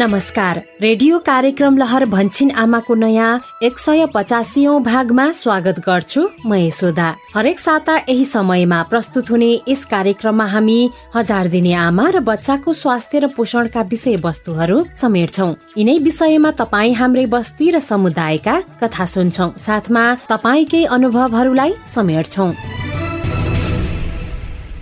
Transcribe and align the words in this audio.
नमस्कार। 0.00 0.58
रेडियो 0.80 1.18
कार्यक्रम 1.18 1.76
लहर 1.78 2.04
भन्छिन 2.08 2.50
आमाको 2.50 2.94
नयाँ 2.94 3.40
एक 3.62 3.78
सय 3.78 4.06
पचासीौं 4.14 4.82
भागमा 4.82 5.26
स्वागत 5.32 5.80
गर्छु 5.86 6.22
म 6.46 6.54
यशोदा। 6.54 7.08
हरेक 7.34 7.58
साता 7.58 7.96
यही 8.08 8.24
समयमा 8.24 8.80
प्रस्तुत 8.90 9.30
हुने 9.30 9.50
यस 9.68 9.84
कार्यक्रममा 9.92 10.46
हामी 10.46 10.78
हजार 11.14 11.48
दिने 11.52 11.72
आमा 11.84 12.08
र 12.16 12.20
बच्चाको 12.24 12.72
स्वास्थ्य 12.72 13.18
र 13.18 13.26
पोषणका 13.36 13.82
विषय 13.92 14.16
वस्तुहरू 14.24 14.78
समेट्छौ। 14.96 15.52
यिनै 15.76 15.98
विषयमा 16.08 16.50
तपाईँ 16.56 16.96
हाम्रै 16.96 17.26
बस्ती 17.28 17.70
र 17.70 17.78
समुदायका 17.84 18.60
कथा 18.80 19.04
सुन्छौ। 19.04 19.52
साथमा 19.60 20.04
तपाईँकै 20.32 20.84
अनुभवहरूलाई 20.96 21.72
समेट्छौ। 21.94 22.48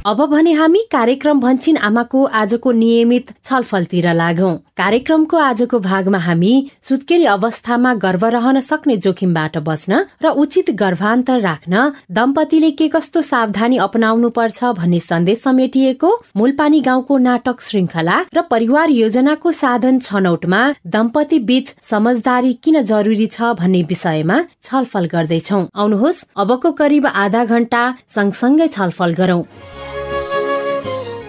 अब 0.08 0.24
भने 0.26 0.52
हामी 0.52 0.80
कार्यक्रम 0.92 1.40
भन्छिन 1.40 1.76
आमाको 1.76 2.22
आजको 2.40 2.70
नियमित 2.72 3.30
छलफलतिर 3.44 4.06
लागौं। 4.14 4.52
कार्यक्रमको 4.76 5.36
आजको 5.38 5.78
भागमा 5.80 6.18
हामी 6.18 6.52
सुत्केरी 6.88 7.24
अवस्थामा 7.28 7.92
गर्भ 8.04 8.24
रहन 8.26 8.60
सक्ने 8.60 8.96
जोखिमबाट 9.04 9.58
बच्न 9.66 9.98
र 10.24 10.30
उचित 10.42 10.70
गर्भान्तर 10.80 11.40
राख्न 11.40 11.82
दम्पतिले 12.10 12.70
के 12.78 12.88
कस्तो 12.88 13.22
सावधानी 13.22 13.76
अपनाउनु 13.78 14.30
पर्छ 14.30 14.64
भन्ने 14.78 15.00
सन्देश 15.00 15.42
समेटिएको 15.42 16.10
मूलपानी 16.36 16.80
गाउँको 16.88 17.18
नाटक 17.26 17.60
श्रृङ्खला 17.60 18.16
र 18.32 18.42
परिवार 18.50 18.90
योजनाको 18.92 19.52
साधन 19.60 19.98
छनौटमा 20.00 20.62
दम्पति 20.96 21.38
बीच 21.50 21.74
समझदारी 21.90 22.52
किन 22.64 22.82
जरुरी 22.84 23.26
छ 23.28 23.52
भन्ने 23.60 23.82
विषयमा 23.92 24.40
छलफल 24.62 25.12
गर्दैछौ। 25.12 25.60
आउनुहोस् 25.76 26.24
अबको 26.38 26.72
करिब 26.80 27.06
आधा 27.26 27.44
घण्टा 27.46 27.84
सँगसँगै 28.16 28.68
छलफल 28.70 29.14
गरौं। 29.20 29.44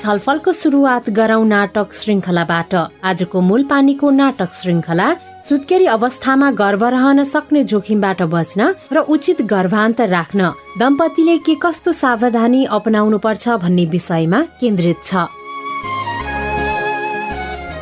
छलफलको 0.09 0.51
सुरुवात 0.53 1.09
गरौं 1.17 1.43
नाटक 1.45 1.93
श्रृङ्खलाबाट 1.93 2.71
आजको 3.09 3.41
मूल 3.47 3.63
पानीको 3.71 4.09
नाटक 4.11 4.53
श्रृङ्खला 4.59 5.07
सुत्केरी 5.47 5.85
अवस्थामा 5.95 6.47
गर्भ 6.61 6.83
रहन 6.93 7.23
सक्ने 7.33 7.63
जोखिमबाट 7.71 8.21
बच्न 8.31 8.69
र 8.91 9.03
उचित 9.13 9.41
गर्भान्तर 9.51 10.07
राख्न। 10.09 10.49
दम्पतिले 10.81 11.35
के 11.45 11.55
कस्तो 11.63 11.91
सावधानी 11.93 12.61
अपनाउनु 12.77 13.17
पर्छ 13.25 13.61
भन्ने 13.63 13.85
विषयमा 13.93 14.39
केन्द्रित 14.61 14.97
छ। 15.03 15.27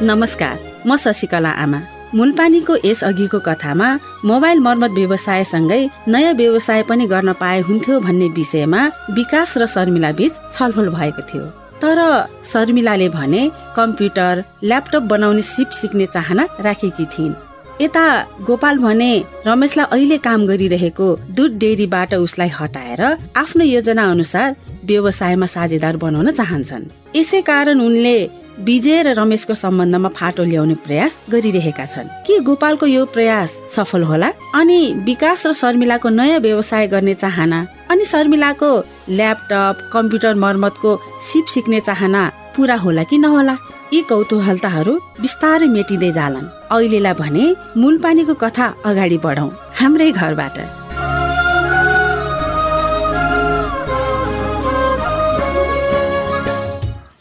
नमस्कार 0.04 0.56
म 0.84 0.98
शशिकला 1.04 1.52
आमा। 1.64 1.80
मूलपानीको 2.16 2.76
यस 2.84 3.04
अघिको 3.04 3.40
कथामा 3.48 3.88
मोबाइल 4.32 4.60
मर्मत 4.68 4.92
व्यवसायसँगै 5.00 5.80
नयाँ 6.12 6.34
व्यवसाय 6.42 6.84
पनि 6.92 7.08
गर्न 7.08 7.34
पाए 7.40 7.62
हुन्थ्यो 7.70 8.00
भन्ने 8.04 8.28
विषयमा 8.40 8.82
विकास 9.16 9.58
र 9.58 9.66
शर्मिला 9.76 10.12
बीच 10.20 10.34
छलफल 10.58 10.90
भएको 10.98 11.24
थियो। 11.32 11.46
तर 11.82 12.00
शर्मिलाले 12.52 13.10
भने 13.10 13.42
कम्प्युटर 13.76 14.44
ल्यापटप 14.64 15.04
बनाउने 15.12 15.42
सिप 15.42 15.70
सिक्ने 15.82 16.06
चाहना 16.06 16.48
राखेकी 16.60 17.06
थिइन्। 17.14 17.34
यता 17.82 18.06
गोपाल 18.48 18.78
भने 18.78 19.12
रमेशलाई 19.48 19.86
अहिले 19.92 20.18
काम 20.18 20.46
गरिरहेको 20.48 21.08
दुध 21.38 21.58
डेरीबाट 21.62 22.14
उसलाई 22.16 22.50
हटाएर 22.60 23.02
आफ्नो 23.38 23.64
योजना 23.66 24.04
अनुसार 24.12 24.56
व्यवसायमा 24.86 25.46
साझेदार 25.46 25.98
बनाउन 25.98 26.32
चाहन्छन्। 26.32 26.90
यसै 27.16 27.42
कारण 27.42 27.80
उनले 27.80 28.18
विजय 28.58 29.02
र 29.04 29.14
रमेशको 29.14 29.54
सम्बन्धमा 29.54 30.10
फाटो 30.10 30.44
ल्याउने 30.44 30.76
प्रयास 30.82 31.20
गरिरहेका 31.30 31.86
छन्। 31.86 32.08
के 32.26 32.40
गोपालको 32.42 32.86
यो 32.86 33.06
प्रयास 33.06 33.50
सफल 33.76 34.04
होला? 34.04 34.30
अनि 34.56 35.06
विकास 35.06 35.46
र 35.46 35.54
शर्मिलाको 35.54 36.10
नयाँ 36.10 36.40
व्यवसाय 36.42 36.88
गर्ने 36.88 37.14
चाहना? 37.14 37.60
अनि 37.92 38.04
शर्मिलाको 38.06 38.70
ल्यापटप 39.10 39.90
कम्प्युटर 39.94 40.34
मर्मतको 40.36 40.92
सिप 41.30 41.46
सिक्ने 41.54 41.80
चाहना 41.80 42.22
पुरा 42.58 42.76
होला 42.82 43.04
कि 43.04 43.18
नहोला? 43.18 43.58
यी 43.94 44.02
कौतूहलताहरू 44.10 44.94
बिस्तारै 45.22 45.68
मेटिँदै 45.68 46.12
जालान्। 46.18 46.50
अहिलेलाई 46.74 47.14
भने 47.14 47.46
मूल 47.78 47.98
पानीको 48.02 48.34
कथा 48.34 48.66
अगाडि 48.86 49.18
बढाउ 49.22 49.50
हाम्रै 49.78 50.12
घरबाट। 50.12 50.58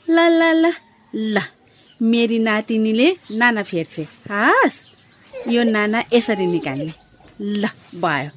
ल 0.09 0.19
ल 0.41 0.43
ल। 0.65 0.86
ल 1.15 1.41
मेरी 2.03 2.39
नातिनीले 2.39 3.09
नाना 3.41 3.63
फेर्छे 3.63 4.03
हास 4.31 4.85
यो 5.49 5.63
नाना 5.65 6.03
यसरी 6.13 6.47
निकाल्ने 6.47 6.93
ल 7.41 7.69
भयो 8.03 8.31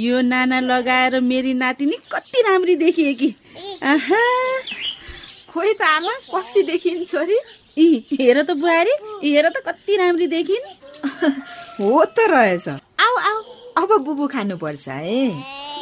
यो 0.00 0.20
नाना 0.22 0.60
लगाएर 0.60 1.20
मेरी 1.20 1.54
नातिनी 1.54 1.96
कति 2.12 2.42
राम्री 2.48 2.76
देखिए 2.82 3.14
कि 3.22 3.34
आहा 3.92 4.22
खोइ 5.52 5.72
त 5.74 5.82
आमा 5.82 6.12
कस्ती 6.34 6.62
देखिन् 6.62 7.04
छोरी 7.04 7.38
इ 7.78 7.86
हेर 8.12 8.42
त 8.42 8.50
बुहारी 8.60 8.94
हेर 9.24 9.48
त 9.48 9.62
कति 9.66 9.96
राम्री 9.96 10.26
देखिन् 10.34 10.66
हो 11.80 12.04
त 12.04 12.26
रहेछ 12.30 12.68
आऊ 12.68 13.16
आऊ 13.30 13.42
अब 13.82 13.96
बुबु 14.04 14.26
खानुपर्छ 14.34 14.88
है 14.88 15.24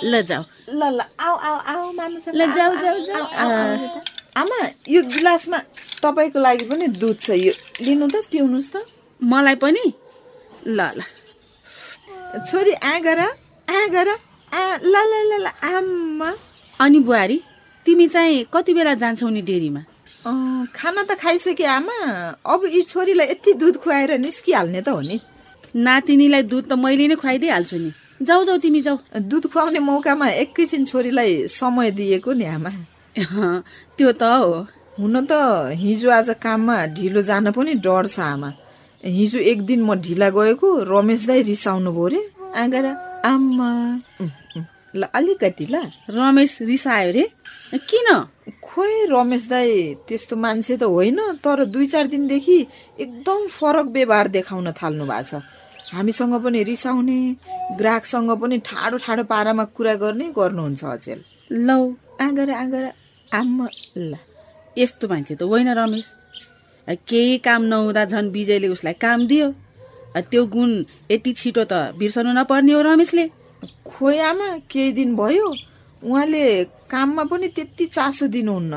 ल 0.05 0.23
जाऊ 0.29 0.43
ल 0.71 0.93
ल 0.97 1.01
आऊ 1.21 1.37
आऊ 1.37 1.59
आऊ 1.73 1.93
मानु 1.93 2.19
ल 2.35 2.53
जाऊ 2.57 2.77
जाऊ 2.83 2.99
जाऊ 3.09 4.17
आमा 4.37 4.59
यो 4.89 5.03
गिलासमा 5.03 5.59
तपाईँको 6.03 6.39
लागि 6.39 6.65
पनि 6.71 6.87
दुध 7.01 7.19
छ। 7.21 7.31
यो 7.31 7.53
लिनु 7.81 8.07
त 8.09 8.25
पिउनुहोस् 8.31 8.73
त। 8.73 8.77
मलाई 9.23 9.57
पनि? 9.57 9.85
ल 10.67 10.81
ल। 10.97 11.01
छोरी 12.49 12.73
आ 12.73 12.99
गर 13.01 13.21
आ 13.21 13.79
गर 13.95 14.09
आ 14.53 14.63
ल 14.83 14.95
ल 14.95 15.33
ल 15.45 15.47
अनि 16.81 16.99
बुहारी 17.01 17.41
तिमी 17.87 18.07
चाहिँ 18.09 18.45
कति 18.53 18.75
बेला 18.75 18.95
जान्छौ 18.95 19.29
नि 19.29 19.43
डेरीमा? 19.43 19.83
खाना 20.77 21.03
त 21.09 21.17
खाइसके 21.19 21.65
आमा। 21.65 21.97
अब 22.45 22.61
यी 22.67 22.83
छोरीलाई 22.83 23.27
यति 23.27 23.53
दुध 23.55 23.77
खुवाएर 23.83 24.19
निस्किहाल्ने 24.19 24.81
त 24.83 24.89
हो 24.89 25.01
नि। 25.01 25.21
नातिनीलाई 25.77 26.43
दुध 26.43 26.65
त 26.69 26.73
मैले 26.77 27.09
नै 27.09 27.17
खुवाइदिइहाल्छु 27.17 27.77
नि। 27.77 27.91
जाऊ 28.23 28.45
जाऊ 28.45 28.59
तिमी 28.59 28.81
जाऊ। 28.83 28.97
दुध 29.31 29.45
खुवाउने 29.53 29.79
मौकामा 29.79 30.29
एकैछिन 30.45 30.85
छोरीलाई 30.85 31.47
समय 31.49 31.91
दिएको 31.91 32.33
नि 32.33 32.45
आमा। 32.45 32.71
त्यो 33.97 34.11
त 34.13 34.23
हो। 34.23 34.51
हुन 34.99 35.15
त 35.27 35.33
हिजो 35.75 36.11
आज 36.11 36.29
काममा 36.43 36.75
ढिलो 36.95 37.23
जान 37.23 37.51
पनि 37.51 37.75
डर 37.83 38.07
छ 38.07 38.19
आमा। 38.23 38.51
हिजो 39.05 39.39
एक 39.51 39.63
दिन 39.67 39.81
म 39.83 39.95
ढिला 39.99 40.29
गएको 40.31 40.69
रमेश 40.87 41.27
दाई 41.27 41.43
रिसाउनु 41.51 41.91
भयो 41.93 42.07
रे। 42.15 42.21
आँगर 42.63 42.87
आमा 43.27 43.71
ल 44.95 45.03
अलिकति 45.19 45.67
ल। 45.67 45.77
रमेश 46.11 46.53
रिसायो 46.63 47.11
रे? 47.13 47.25
किन? 47.91 48.09
खोइ 48.63 48.95
रमेश 49.11 49.49
दाई 49.49 49.71
त्यस्तो 50.07 50.35
मान्छे 50.37 50.77
त 50.77 50.83
होइन 50.87 51.19
तर 51.43 51.65
दुई 51.75 51.87
चार 51.87 52.07
दिनदेखि 52.15 52.59
एकदम 53.03 53.47
फरक 53.51 53.87
व्यवहार 53.97 54.29
देखाउन 54.37 54.73
थाल्नु 54.79 55.05
भएको 55.11 55.23
छ। 55.31 55.43
हामीसँग 55.95 56.35
पनि 56.45 56.63
रिसाउने 56.71 57.21
ग्राहकसँग 57.79 58.31
पनि 58.41 58.57
ठाडो 58.63 58.97
ठाडो 59.05 59.25
पारामा 59.27 59.65
कुरा 59.77 59.95
गर्ने 60.03 60.27
गर्नुहुन्छ 60.39 60.85
अचेल। 60.85 61.21
लौ। 61.67 61.81
आँगर 62.21 62.51
आँगर 62.51 62.85
आमा 63.33 63.67
ल। 63.97 64.15
यस्तो 64.79 65.09
मान्छे 65.09 65.35
त 65.35 65.43
होइन 65.43 65.69
रमेश। 65.75 66.07
केही 67.09 67.39
काम 67.45 67.63
नहुँदा 67.71 68.05
झन् 68.05 68.33
विजयले 68.33 68.69
उसलाई 68.69 68.95
काम 68.97 69.27
दियो। 69.27 69.49
त्यो 70.31 70.43
गुण 70.47 70.71
यति 71.11 71.33
छिटो 71.33 71.65
त 71.71 71.93
बिर्सनु 71.99 72.33
नपर्ने 72.33 72.73
हो 72.73 72.81
रमेशले। 72.83 73.25
खोइ 73.87 74.19
आमा 74.19 74.49
केही 74.71 74.93
दिन 74.93 75.17
भयो। 75.17 75.49
उहाँले 76.03 76.43
काममा 76.91 77.25
पनि 77.31 77.49
त्यति 77.57 77.87
चासो 77.87 78.27
दिनुहुन्न। 78.27 78.75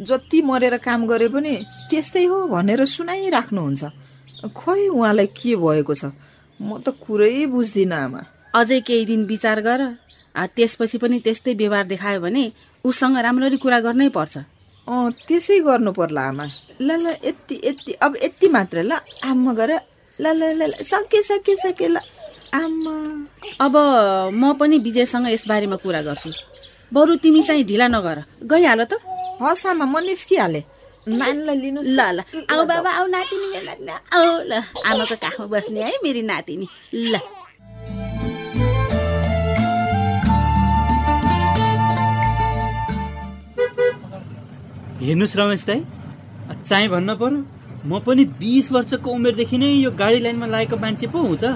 जति 0.00 0.38
मरेर 0.42 0.76
काम 0.78 1.06
गरे 1.06 1.28
पनि 1.28 1.52
त्यस्तै 1.90 2.24
हो 2.30 2.46
भनेर 2.46 2.84
सुनाइराख्नुहुन्छ। 2.84 3.82
खोइ 4.54 4.88
उहाँलाई 4.88 5.26
के 5.26 5.56
भएको 5.56 5.94
छ? 5.94 6.04
म 6.60 6.78
त 6.78 6.94
कुरै 7.02 7.46
बुझ्दिनँ 7.46 7.96
आमा। 7.96 8.22
अझै 8.54 8.80
केही 8.80 9.04
दिन 9.04 9.24
विचार 9.24 9.60
गर 9.60 9.80
त्यसपछि 10.56 10.98
पनि 10.98 11.18
त्यस्तै 11.24 11.54
व्यवहार 11.54 11.84
देखायो 11.92 12.20
भने 12.20 12.44
उसँग 12.84 13.16
राम्ररी 13.26 13.56
कुरा 13.58 13.78
गर्नै 13.80 14.08
पर्छ। 14.08 14.36
अँ 14.86 15.10
त्यसै 15.28 15.58
गर्नु 15.66 15.92
पर्ला 15.92 16.22
आमा। 16.30 16.44
ल 16.80 16.88
ल 17.04 17.06
यति 17.24 17.56
यति 17.64 17.92
अब 18.00 18.16
यति 18.24 18.48
मात्र 18.48 18.76
ल 18.82 18.92
आमा 19.24 19.52
गर। 19.52 19.70
ल 20.18 20.26
ल 20.32 20.42
ल 20.58 20.62
सके 20.82 21.22
सके 21.22 21.54
सके 21.56 21.88
ल 21.88 21.98
आमा 22.54 22.94
अब 23.60 23.74
म 24.32 24.52
पनि 24.60 24.78
विजयसँग 24.86 25.28
यसबारेमा 25.28 25.76
कुरा 25.84 26.00
गर्छु। 26.08 26.30
बरु 26.94 27.16
तिमी 27.22 27.42
चाहिँ 27.42 27.64
ढिला 27.68 27.86
नगर। 27.88 28.18
गइहाल 28.48 28.80
त। 28.90 28.96
हस् 29.42 29.66
आमा 29.66 29.84
म 29.84 29.98
निस्किहालेँ। 30.08 30.64
नानीलाई 31.08 31.56
लिनु 31.62 31.80
ल 31.84 32.00
ल। 32.16 32.18
आऊ 32.48 32.64
बाबा 32.64 32.90
आऊ 32.98 33.06
नातिनी 33.12 33.48
आऊ 34.16 34.30
ल। 34.50 34.52
आमाको 34.88 35.16
काखमा 35.20 35.46
बस्ने 35.52 35.80
है 35.82 35.92
मेरी 36.02 36.22
नातिनी। 36.22 36.66
ल। 37.12 37.14
हेर्नुहोस् 45.00 45.36
रमेश 45.36 45.64
दाई 45.66 45.80
चाहिँ 46.68 46.88
भन्न 46.88 47.14
पर्यो 47.14 47.42
म 47.86 47.98
पनि 48.06 48.24
बिस 48.38 48.70
वर्षको 48.72 49.10
उमेरदेखि 49.10 49.58
नै 49.58 49.70
यो 49.72 49.90
गाडी 49.94 50.18
लाइनमा 50.18 50.46
लागेको 50.46 50.76
मान्छे 50.76 51.06
पो 51.06 51.18
हुँ 51.22 51.36
त। 51.38 51.54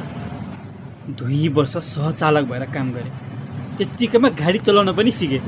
दुई 1.19 1.49
वर्ष 1.57 1.75
सहचालक 1.89 2.45
भएर 2.47 2.65
काम 2.71 2.93
गरेँ। 2.95 3.11
त्यत्तिकैमा 3.79 4.29
गाडी 4.39 4.59
चलाउन 4.63 4.93
पनि 4.95 5.11
सिकेँ। 5.11 5.41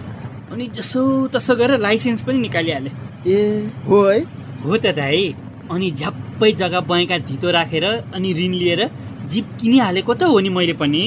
अनि 0.52 0.66
जसो 0.74 1.02
तसो 1.34 1.54
गरेर 1.54 1.78
लाइसेन्स 1.86 2.22
पनि 2.26 2.38
निकालिहालेँ। 2.38 2.92
ए 3.26 3.38
हो 3.86 4.02
है? 4.02 4.18
हो 4.64 4.76
त 4.76 4.86
दाई 4.98 5.22
अनि 5.70 5.90
झ्याप्पै 5.90 6.50
जग्गा 6.60 6.80
बैँका 6.90 7.18
धितो 7.30 7.50
राखेर 7.56 7.84
अनि 7.86 8.32
ऋण 8.34 8.52
लिएर 8.58 8.82
जिप 9.30 9.46
किनिहालेको 9.60 10.14
त 10.14 10.22
हो 10.34 10.40
नि 10.42 10.50
मैले 10.50 10.74
पनि। 10.82 11.04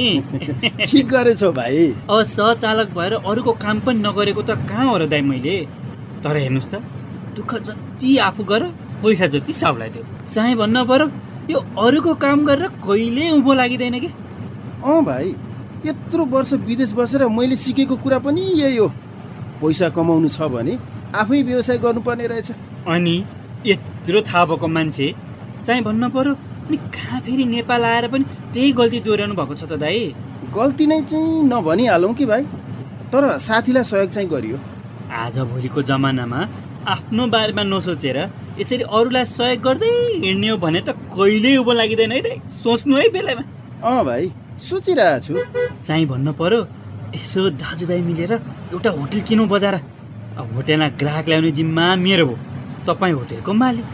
ठिक 0.88 1.08
गरेछौ 1.08 1.52
भाइ। 1.52 1.84
अब 2.08 2.24
सहचालक 2.24 2.96
भएर 2.96 3.14
अरूको 3.20 3.54
काम 3.60 3.80
पनि 3.84 4.00
नगरेको 4.08 4.42
त 4.42 4.56
कहाँ 4.72 4.88
हो 4.88 4.98
र 4.98 5.12
दाइ 5.12 5.22
मैले? 5.28 5.58
तर 6.28 6.38
हेर्नुहोस् 6.38 6.70
त 6.72 6.76
दुःख 7.36 7.52
जति 7.68 8.18
आफू 8.20 8.44
गर 8.44 8.64
पैसा 9.04 9.28
जति 9.34 9.54
सबलाई 9.54 9.90
दियो 9.90 10.04
चाहे 10.34 10.56
भन्न 10.62 10.84
पर्यो 10.86 11.08
यो 11.50 11.60
अरूको 11.80 12.14
काम 12.24 12.46
गरेर 12.46 12.68
कहिले 12.84 13.30
उँभो 13.32 13.54
लागिँदैन 13.54 14.00
कि? 14.00 14.10
अँ 14.84 15.04
भाइ 15.06 15.28
यत्रो 15.86 16.26
वर्ष 16.26 16.54
विदेश 16.68 16.92
बसेर 16.94 17.28
मैले 17.32 17.56
सिकेको 17.56 17.96
कुरा 18.04 18.20
पनि 18.20 18.42
यही 18.62 18.78
हो। 18.78 18.88
पैसा 19.62 19.90
कमाउनु 19.96 20.28
छ 20.28 20.52
भने 20.52 20.78
आफै 21.16 21.42
व्यवसाय 21.48 21.78
गर्नुपर्ने 21.86 22.28
रहेछ। 22.28 22.52
अनि 22.88 23.16
यत्रो 23.66 24.22
थाहा 24.28 24.46
भएको 24.46 24.68
मान्छे 24.68 25.08
चाहिँ 25.66 25.84
भन्न 25.84 26.10
पर्यो 26.12 26.34
अनि 26.68 26.78
कहाँ 26.96 27.20
फेरि 27.24 27.46
नेपाल 27.56 27.84
आएर 27.86 28.08
पनि 28.12 28.26
त्यही 28.54 28.72
गल्ती 28.80 29.00
दोहोऱ्याउनु 29.08 29.36
भएको 29.40 29.56
छ 29.56 29.64
त 29.64 29.80
दाई? 29.80 30.14
गल्ती 30.52 30.86
नै 30.88 31.02
चाहिँ 31.08 31.44
नभनिहालौँ 31.48 32.14
कि 32.14 32.26
भाइ 32.26 32.44
तर 33.14 33.38
साथीलाई 33.40 33.84
सहयोग 33.84 34.10
चाहिँ 34.12 34.30
गरियो। 34.30 34.58
आजभोलिको 35.12 35.82
जमानामा 35.90 36.40
आफ्नो 36.88 37.28
बारेमा 37.34 37.64
नसोचेर 37.64 38.18
यसरी 38.60 38.84
अरूलाई 38.98 39.26
सहयोग 39.26 39.62
गर्दै 39.64 39.92
हिँड्ने 40.24 40.48
हो 40.50 40.58
भने 40.64 40.82
त 40.82 40.90
कहिल्यै 41.16 41.56
उँभो 41.58 41.74
लागिँदैन 41.80 42.12
है 42.12 42.40
सोच्नु 42.52 42.96
है 42.98 43.08
बेलामा। 43.16 43.44
अँ 43.84 44.04
भाइ 44.06 44.32
सोचिरहेको 44.60 45.20
छु। 45.26 45.34
चाहिँ 45.84 46.06
भन्नु 46.12 46.32
पर्यो 46.40 46.60
यसो 47.16 47.50
दाजुभाइ 47.64 48.02
मिलेर 48.10 48.34
एउटा 48.34 48.90
होटल 49.00 49.20
किनौँ 49.28 49.48
बजार। 49.48 49.76
अब 50.38 50.48
होटेलमा 50.56 50.88
ग्राहक 51.00 51.28
ल्याउने 51.30 51.52
जिम्मा 51.60 51.86
मेरो 52.04 52.26
हो। 52.28 52.36
तपाईँ 52.88 53.14
होटेलको 53.14 53.54
मालिक। 53.54 53.86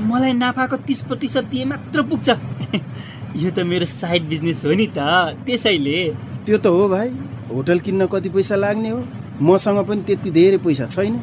मलाई 0.00 0.32
नाफाको 0.32 0.76
तिस 0.88 1.00
प्रतिशत 1.08 1.44
दिए 1.52 1.64
मात्र 1.64 2.02
पुग्छ। 2.08 2.28
यो 3.42 3.50
त 3.50 3.58
मेरो 3.68 3.86
साइड 3.86 4.22
बिजनेस 4.32 4.64
हो 4.64 4.72
नि 4.80 4.86
त 4.96 4.98
त्यसैले। 5.44 5.98
त्यो 6.46 6.56
त 6.58 6.66
हो 6.66 6.88
भाइ 6.88 7.08
होटल 7.52 7.78
किन्न 7.84 8.06
कति 8.12 8.28
पैसा 8.34 8.56
लाग्ने 8.56 8.90
हो। 8.90 9.00
मसँग 9.42 9.78
पनि 9.86 10.02
त्यति 10.06 10.30
धेरै 10.30 10.58
पैसा 10.58 10.86
छैन। 10.86 11.14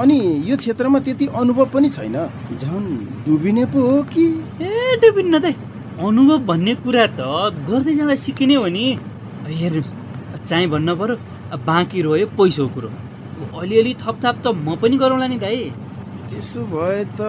अनि 0.00 0.16
यो 0.48 0.56
क्षेत्रमा 0.56 0.98
त्यति 1.00 1.26
अनुभव 1.36 1.66
पनि 1.74 1.88
छैन। 1.90 2.16
झन् 2.56 2.86
डुबिने 3.26 3.64
पो 3.72 3.80
हो 3.80 4.02
कि? 4.12 4.26
ए 4.62 4.96
डुबिन्न 5.02 5.40
दाइ 5.40 5.54
अनुभव 6.00 6.38
भन्ने 6.46 6.74
कुरा 6.84 7.06
त 7.16 7.20
गर्दै 7.68 7.94
जाँदा 7.96 8.14
सिकिने 8.24 8.54
हो 8.54 8.66
नि। 8.66 8.84
हेर्नुहोस् 9.46 9.92
चाहिँ 10.48 10.68
भन्नु 10.68 10.96
पऱ्यो 10.96 11.16
बाँकी 11.66 12.02
रह्यो 12.02 12.26
पैसाको 12.36 12.68
कुरो। 12.74 12.90
अलिअलि 13.60 13.94
थपथाप 14.00 14.36
त 14.44 14.46
म 14.56 14.76
पनि 14.80 14.96
गरौँला 14.96 15.26
नि 15.26 15.38
दाइ 15.38 15.70
त्यसो 16.28 16.60
भए 16.72 17.04
त 17.16 17.20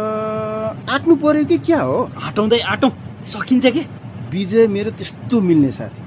आँट्नु 0.90 1.16
पर्यो 1.16 1.46
कि 1.46 1.58
क्या 1.68 1.82
हो? 1.82 1.98
आँटौँदै 2.18 2.60
आँटौँ। 2.74 2.92
सकिन्छ 3.24 3.66
के? 3.76 3.84
विजय 4.32 4.68
मेरो 4.68 4.92
त्यस्तो 4.92 5.40
मिल्ने 5.40 5.72
साथी। 5.72 6.02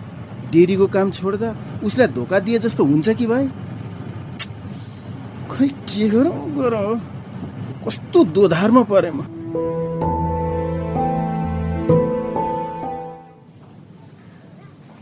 डेरीको 0.53 0.87
काम 0.87 1.11
छोड्दा 1.11 1.55
उसलाई 1.85 2.09
धोका 2.17 2.39
दिए 2.41 2.59
जस्तो 2.59 2.85
हुन्छ 2.85 3.09
कि 3.17 3.27
भाइ? 3.27 3.49
खै 5.61 5.69
के 5.93 6.09
गरौँ 6.09 6.57
गरौँ 6.57 6.97
कस्तो 7.85 8.19
दोधारमा 8.33 8.83
परेँ 8.89 9.13
म 9.13 9.21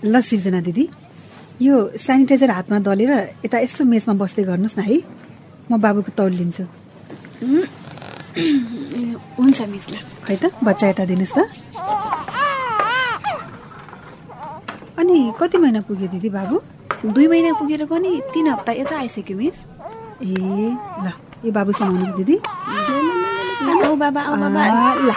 ल 0.02 0.20
सिर्जना 0.28 0.60
दिदी। 0.66 0.84
यो 1.62 1.75
सेनिटाइजर 1.94 2.50
हातमा 2.50 2.78
दलेर 2.82 3.12
यता 3.46 3.58
यस्तो 3.62 3.82
मेचमा 3.87 4.14
बस्दै 4.19 4.43
गर्नुहोस् 4.50 4.78
न 4.78 4.82
है। 4.82 4.99
म 5.70 5.78
बाबुको 5.78 6.10
तौल 6.19 6.32
लिन्छु। 6.34 6.64
हुन्छ 9.38 9.58
मिस 9.70 9.84
ल। 9.90 9.94
खै 10.26 10.37
त 10.43 10.44
बच्चा 10.66 10.87
यता 10.90 11.05
दिनुहोस् 11.06 11.34
त। 11.38 11.38
अनि 14.99 15.16
कति 15.38 15.56
महिना 15.62 15.81
पुग्यो 15.87 16.06
दिदी 16.14 16.31
बाबु? 16.34 16.56
दुई 17.14 17.26
महिना 17.31 17.50
पुगेर 17.58 17.87
पनि 17.87 18.10
तिन 18.34 18.46
हप्ता 18.55 18.72
यता 18.82 18.94
आइसक्यो 19.06 19.37
मिस। 19.38 19.58
ए 20.23 20.35
ल 21.05 21.06
यो 21.44 21.50
बाबु 21.56 21.73
समाउनु 21.79 22.12
दिदी। 22.19 22.37
बाबा 24.03 24.20
ल। 24.35 25.11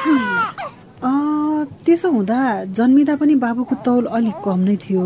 त्यसो 1.86 2.07
हुँदा 2.12 2.38
जन्मिँदा 2.77 3.13
पनि 3.21 3.36
बाबुको 3.42 3.75
तौल 3.86 4.06
अलिक 4.18 4.38
कम 4.45 4.59
नै 4.68 4.75
थियो। 4.83 5.06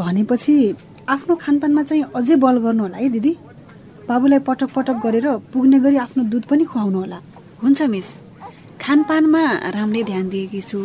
भनेपछि 0.00 0.54
आफ्नो 1.08 1.34
खानपानमा 1.42 1.82
चाहिँ 1.88 2.04
अझै 2.16 2.36
बल 2.44 2.56
गर्नु 2.64 2.82
होला 2.84 2.96
है 2.96 3.08
दिदी। 3.16 3.32
बाबुलाई 4.08 4.40
पटक 4.48 4.68
पटक 4.76 4.96
गरेर 5.04 5.26
पुग्ने 5.52 5.78
गरी 5.84 5.96
आफ्नो 6.04 6.22
दुध 6.32 6.44
पनि 6.50 6.64
खुवाउनु 6.68 6.98
होला। 7.00 7.18
हुन्छ 7.62 7.80
मिस। 7.92 8.08
खानपानमा 8.80 9.42
राम्रै 9.76 10.02
ध्यान 10.10 10.28
दिएकी 10.28 10.60
छु। 10.60 10.80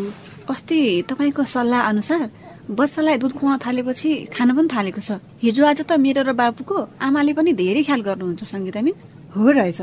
अस्ति 0.49 0.79
तपाईँको 1.09 1.43
सल्लाह 1.43 1.81
अनुसार 1.91 2.23
बच्चालाई 2.69 3.17
दुध 3.17 3.33
खुवाउन 3.33 3.57
थालेपछि 3.65 4.09
खान 4.29 4.49
पनि 4.53 4.67
थालेको 4.69 5.01
छ। 5.01 5.17
हिजो 5.41 5.65
आज 5.65 5.81
त 5.89 5.97
मेरो 5.97 6.21
र 6.21 6.37
बाबुको 6.37 6.77
आमाले 7.01 7.33
पनि 7.33 7.51
धेरै 7.57 7.81
ख्याल 7.81 8.01
गर्नुहुन्छ 8.05 8.45
सङ्गीता 8.45 8.81
मिस। 8.85 9.01
हो 9.33 9.49
रहेछ। 9.49 9.81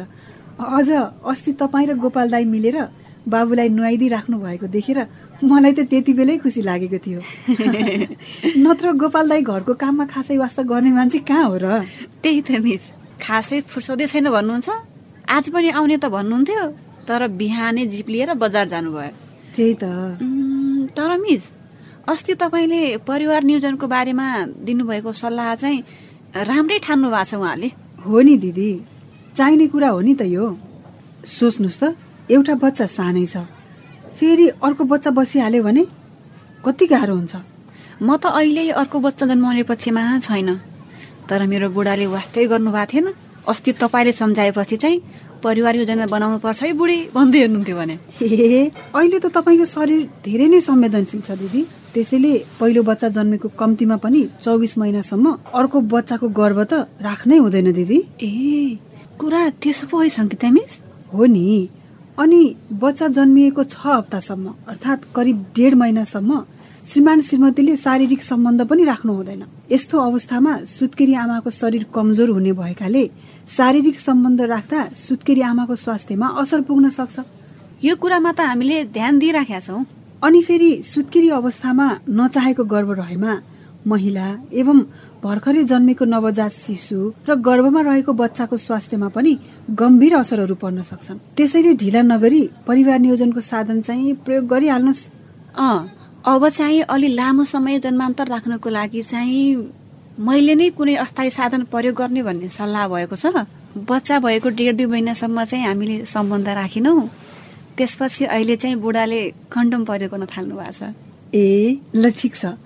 अझ 0.55 0.89
अस्ति 1.27 1.53
तपाईँ 1.59 1.87
र 1.91 1.93
गोपाल 1.99 2.31
दाई 2.31 2.45
मिलेर 2.47 2.79
बाबुलाई 3.27 3.69
नुहाइदिई 3.75 4.09
राख्नु 4.09 4.39
भएको 4.39 4.67
देखेर 4.71 4.99
मलाई 5.43 5.73
त 5.75 5.81
त्यति 5.91 6.13
बेलै 6.15 6.39
खुसी 6.39 6.63
लागेको 6.63 6.99
थियो। 7.03 7.21
नत्र 8.65 8.95
गोपाल 9.03 9.27
दाई 9.35 9.43
घरको 9.43 9.75
काममा 9.75 10.07
खासै 10.07 10.39
वास्ता 10.39 10.63
गर्ने 10.63 10.91
मान्छे 10.95 11.27
कहाँ 11.27 11.45
हो 11.51 11.57
र? 11.59 11.67
त्यही 12.23 12.41
त 12.47 12.63
मिस। 12.63 12.83
खासै 13.19 13.67
फुर्सदै 13.67 14.07
छैन 14.07 14.31
भन्नुहुन्छ। 14.31 14.69
आज 15.27 15.45
पनि 15.51 15.69
आउने 15.75 15.97
त 15.99 16.07
भन्नुहुन्थ्यो 16.07 16.63
तर 17.03 17.21
बिहानै 17.35 17.85
जिप 17.91 18.09
लिएर 18.15 18.31
बजार 18.39 18.67
जानुभयो। 18.71 19.11
त्यही 19.59 19.75
त। 19.75 19.85
तर 20.95 21.11
मिस 21.19 21.56
अस्ति 22.09 22.35
तपाईँले 22.35 22.97
परिवार 23.03 23.43
नियोजनको 23.43 23.87
बारेमा 23.87 24.27
दिनुभएको 24.63 25.13
सल्लाह 25.13 25.55
चाहिँ 25.55 25.83
राम्रै 26.47 26.79
ठान्नु 26.79 27.11
भएको 27.11 27.25
छ 27.25 27.35
उहाँले। 27.35 27.69
हो 28.07 28.21
नि 28.21 28.37
दिदी। 28.39 28.71
चाहिने 29.37 29.67
कुरा 29.67 29.89
हो 29.89 30.01
नि 30.01 30.15
त 30.15 30.23
यो। 30.23 30.47
सोच्नुहोस् 31.27 31.81
त 31.83 31.85
एउटा 32.31 32.55
बच्चा 32.55 32.87
सानै 32.87 33.27
छ। 33.27 33.43
फेरि 34.17 34.47
अर्को 34.63 34.85
बच्चा 34.85 35.11
बसिहाल्यो 35.11 35.63
भने 35.63 35.85
कति 36.65 36.87
गाह्रो 36.87 37.15
हुन्छ। 37.15 37.35
म 38.03 38.17
त 38.17 38.31
अहिले 38.31 38.71
अर्को 38.71 38.99
बच्चा 39.01 39.27
जन्माउने 39.27 39.63
पक्षमा 39.67 40.03
छैन। 40.23 40.51
तर 41.27 41.41
मेरो 41.47 41.69
बुढाले 41.75 42.07
वास्तै 42.07 42.47
गर्नुभएको 42.47 42.91
थिएन। 42.93 43.07
अस्ति 43.47 43.73
तपाईँले 43.83 44.13
सम्झाएपछि 44.13 44.77
चाहिँ 44.77 45.03
परिवार 45.43 45.77
योजना 45.77 46.07
बनाउनु 46.07 46.39
पर्छ 46.39 46.63
है 46.63 46.73
बुढी 46.73 46.99
भन्दै 47.15 47.39
हेर्नुहुन्थ्यो 47.39 47.77
भने। 47.77 47.97
ए 48.23 48.71
अहिले 48.95 49.19
त 49.19 49.27
तपाईँको 49.35 49.67
शरीर 49.67 50.03
धेरै 50.23 50.47
नै 50.49 50.61
संवेदनशील 50.63 51.21
छ 51.21 51.31
दिदी। 51.35 51.63
त्यसैले 51.95 52.33
पहिलो 52.61 52.83
बच्चा 52.83 53.09
जन्मेको 53.17 53.49
कम्तीमा 53.59 53.97
पनि 54.05 54.21
चौबिस 54.45 54.77
महिनासम्म 54.79 55.27
अर्को 55.55 55.81
बच्चाको 55.93 56.29
गर्भ 56.41 56.59
त 56.71 56.73
राख्नै 57.01 57.37
हुँदैन 57.39 57.73
दिदी। 57.73 57.99
ए 58.23 58.79
कुरा 59.21 59.41
त्यसो 59.63 59.87
पो 59.91 60.01
है 60.01 60.09
सङ्गीता 60.09 60.49
मिस। 60.51 60.73
हो 61.15 61.25
नि। 61.25 61.47
अनि 62.19 62.41
बच्चा 62.83 63.07
जन्मिएको 63.17 63.63
छ 63.65 63.77
हप्तासम्म 63.87 64.47
अर्थात् 64.69 65.09
करिब 65.17 65.37
डेढ 65.57 65.75
महिनासम्म 65.75 66.31
श्रीमान 66.87 67.21
श्रीमतीले 67.29 67.77
शारीरिक 67.77 68.23
सम्बन्ध 68.23 68.61
पनि 68.71 68.85
राख्नु 68.85 69.13
हुँदैन। 69.13 69.43
यस्तो 69.73 69.97
अवस्थामा 69.99 70.53
सुत्केरी 70.69 71.15
आमाको 71.25 71.51
शरीर 71.51 71.85
कमजोर 71.95 72.31
हुने 72.31 72.53
भएकाले 72.53 73.05
शारीरिक 73.57 73.99
सम्बन्ध 74.01 74.41
राख्दा 74.55 74.81
सुत्केरी 74.95 75.41
आमाको 75.43 75.75
स्वास्थ्यमा 75.75 76.27
असर 76.41 76.61
पुग्न 76.69 76.91
सक्छ। 76.91 77.17
यो 77.85 77.97
कुरामा 77.97 78.33
त 78.33 78.41
हामीले 78.41 78.85
ध्यान 78.95 79.19
दिइराखेका 79.19 79.61
छौँ। 79.61 79.85
अनि 80.23 80.41
फेरि 80.43 80.71
सुत्केरी 80.83 81.29
अवस्थामा 81.31 81.87
नचाहेको 82.09 82.65
गर्भ 82.65 82.91
रहेमा 83.01 83.33
महिला 83.87 84.27
एवं 84.53 84.79
भर्खरै 85.23 85.63
जन्मेको 85.65 86.05
नवजात 86.05 86.53
शिशु 86.67 86.99
र 87.29 87.35
गर्भमा 87.49 87.81
रहेको 87.89 88.13
बच्चाको 88.13 88.57
स्वास्थ्यमा 88.57 89.09
पनि 89.09 89.33
गम्भीर 89.81 90.15
असरहरू 90.17 90.55
पर्न 90.55 90.83
सक्छन्। 90.83 91.19
त्यसैले 91.37 91.73
ढिला 91.83 92.03
नगरी 92.03 92.43
परिवार 92.67 92.99
नियोजनको 92.99 93.41
साधन 93.41 93.81
चाहिँ 93.81 94.15
प्रयोग 94.25 94.47
गरिहाल्नुहोस्। 94.47 95.03
अँ 95.59 95.79
अब 96.27 96.49
चाहिँ 96.49 96.81
अलि 96.83 97.09
लामो 97.15 97.45
समय 97.45 97.79
जन्मान्तर 97.79 98.27
राख्नको 98.29 98.69
लागि 98.71 99.03
चाहिँ 99.03 99.71
मैले 100.19 100.55
नै 100.55 100.71
कुनै 100.71 100.95
अस्थायी 101.05 101.31
साधन 101.31 101.63
प्रयोग 101.71 101.95
गर्ने 101.95 102.23
भन्ने 102.23 102.49
सल्लाह 102.49 102.89
भएको 102.89 103.17
छ? 103.17 103.47
बच्चा 103.77 104.19
भएको 104.19 104.49
डेढ 104.49 104.77
दुई 104.77 104.87
महिनासम्म 104.87 105.45
चाहिँ 105.45 105.67
हामीले 105.67 106.05
सम्बन्ध 106.05 106.49
राखेनौँ। 106.49 107.01
त्यसपछि 107.77 108.25
अहिले 108.25 108.57
चाहिँ 108.57 108.77
बुढाले 108.77 109.21
कन्डम 109.53 109.85
प्रयोग 109.85 110.11
गर्न 110.11 110.27
थाल्नु 110.27 110.55
भएको 110.57 110.73
छ। 110.73 110.95
ए 111.35 111.81
ल 111.95 112.11
ठिक 112.11 112.35
छ। 112.35 112.57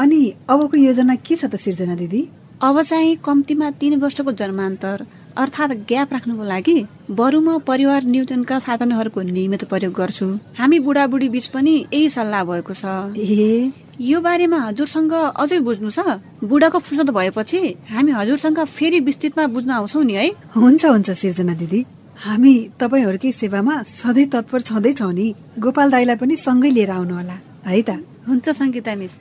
अनि 0.00 0.20
अबको 0.48 0.76
योजना 0.76 1.14
के 1.16 1.36
छ 1.36 1.44
त 1.44 1.56
सिर्जना 1.56 1.94
दिदी? 1.96 2.20
अब 2.62 2.82
चाहिँ 2.82 3.16
कम्तीमा 3.24 3.70
तिन 3.80 4.00
वर्षको 4.00 4.32
जन्मान्तर 4.32 5.06
अर्थात् 5.32 5.72
ग्याप 5.88 6.12
राख्नुको 6.12 6.44
लागि 6.44 6.76
बरु 7.10 7.40
म 7.40 7.58
परिवार 7.64 8.04
नियोजनका 8.04 8.58
साधनहरूको 8.58 9.20
नियमित 9.22 9.64
प्रयोग 9.64 9.92
गर्छु। 9.92 10.26
हामी 10.58 10.78
बुढाबुढी 10.78 11.28
बीच 11.28 11.46
पनि 11.56 11.74
यही 11.88 12.08
सल्लाह 12.10 12.44
भएको 12.44 12.74
छ। 12.74 12.84
ए। 13.16 13.72
यो 14.00 14.20
बारेमा 14.20 14.58
हजुरसँग 14.68 15.12
अझै 15.12 15.58
बुझ्नु 15.64 15.90
छ? 15.90 16.20
बुढाको 16.44 16.78
फुर्सद 16.78 17.10
भएपछि 17.10 17.60
हामी 17.90 18.12
हजुरसँग 18.12 18.58
फेरि 18.68 19.00
विस्तृतमा 19.00 19.46
बुझ्न 19.54 19.70
आउँछौ 19.70 20.02
नि 20.02 20.12
है। 20.12 20.28
हुन्छ 20.52 20.84
हुन्छ 20.84 21.10
सिर्जना 21.10 21.54
दिदी। 21.54 21.80
हामी 22.22 22.54
तपाईँहरूकै 22.78 23.30
सेवामा 23.34 23.74
सधैँ 23.82 24.30
तत्पर 24.30 24.60
छँदैछौ 24.62 25.10
नि। 25.10 25.26
गोपाल 25.58 25.88
दाईलाई 25.90 26.16
पनि 26.22 26.34
सँगै 26.38 26.70
लिएर 26.70 26.90
आउनु 26.94 27.14
होला 27.18 27.36
है 27.66 27.82
त? 27.82 27.90
हुन्छ 28.28 28.46
सङ्गीता 28.46 28.94
मिस। 28.94 29.12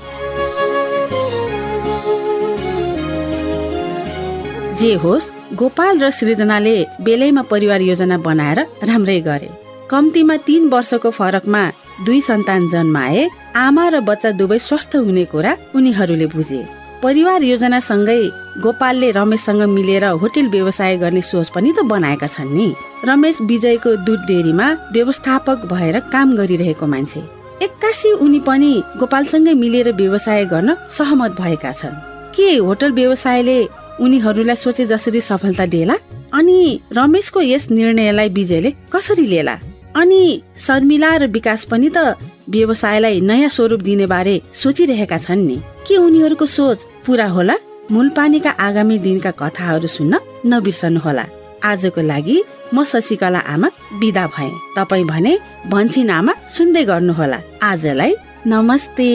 जे 4.77 4.91
होस् 5.01 5.31
गोपाल 5.57 5.93
र 5.97 6.09
सृजनाले 6.13 6.75
बेलैमा 7.01 7.41
परिवार 7.49 7.81
योजना 7.81 8.17
बनाएर 8.21 8.59
राम्रै 8.85 9.19
गरे। 9.25 9.49
कम्तीमा 9.89 10.35
तीन 10.45 10.69
वर्षको 10.69 11.09
फरकमा 11.09 11.63
दुई 12.05 12.21
सन्तान 12.21 12.69
जन्माए 12.69 13.21
आमा 13.65 13.85
र 13.93 13.95
बच्चा 14.05 14.29
दुवै 14.37 14.59
स्वस्थ 14.61 14.91
हुने 15.01 15.25
कुरा 15.33 15.57
उनीहरूले 15.73 16.27
बुझे। 16.29 16.61
परिवार 17.01 17.41
योजनासँगै 17.43 18.21
गोपालले 18.57 19.11
रमेशसँग 19.11 19.61
मिलेर 19.69 20.05
होटेल 20.21 20.47
व्यवसाय 20.49 20.97
गर्ने 20.97 21.21
सोच 21.21 21.49
पनि 21.55 21.71
त 21.71 21.83
बनाएका 21.87 22.27
छन् 22.27 22.53
नि। 22.53 22.73
रमेश 23.05 23.37
विजयको 23.41 23.95
दुध 24.05 24.19
डेरीमा 24.27 24.67
व्यवस्थापक 24.93 25.65
भएर 25.71 25.99
काम 26.11 26.35
गरिरहेको 26.35 26.85
मान्छे। 26.85 27.21
एक्कासी 27.63 28.11
उनी 28.19 28.39
पनि 28.39 28.71
गोपालसँगै 28.99 29.53
मिलेर 29.53 29.91
व्यवसाय 29.93 30.45
गर्न 30.45 30.75
सहमत 30.89 31.31
भएका 31.41 31.71
छन्। 31.71 31.95
के 32.35 32.55
होटल 32.57 32.91
व्यवसायले 32.91 33.57
उनीहरूलाई 34.01 34.55
सोचे 34.55 34.85
जसरी 34.85 35.21
सफलता 35.21 35.65
दिएला 35.65 35.95
अनि 36.33 36.79
रमेशको 36.91 37.41
यस 37.41 37.69
निर्णयलाई 37.71 38.29
विजयले 38.29 38.71
कसरी 38.93 39.25
लिएला 39.25 39.55
अनि 39.95 40.21
शर्मिला 40.57 41.15
र 41.17 41.27
विकास 41.27 41.63
पनि 41.71 41.89
त 41.95 42.15
व्यवसायलाई 42.49 43.19
नयाँ 43.21 43.49
स्वरूप 43.49 43.79
दिने 43.79 44.05
बारे 44.05 44.41
सोचिरहेका 44.53 45.17
छन् 45.17 45.45
नि। 45.47 45.57
के 45.87 45.97
उनीहरूको 45.97 46.45
सोच 46.45 46.79
पूरा 47.05 47.27
होला? 47.27 47.55
मूलपानीका 47.89 48.51
आगामी 48.65 48.97
दिनका 48.99 49.31
कथाहरू 49.41 49.87
सुन्न 49.87 50.13
नबिर्सनु 50.45 50.99
होला 51.05 51.25
आजको 51.69 52.01
लागि 52.01 52.37
म 52.73 52.83
शशिकला 52.83 53.39
आमा 53.53 53.67
बिदा 53.99 54.25
भए। 54.33 54.49
तपाईँ 54.77 55.05
भने 55.11 55.33
भन्छिन 55.71 56.09
आमा 56.09 56.33
सुन्दै 56.55 56.83
गर्नुहोला। 56.91 57.39
आजलाई 57.63 58.11
नमस्ते। 58.47 59.09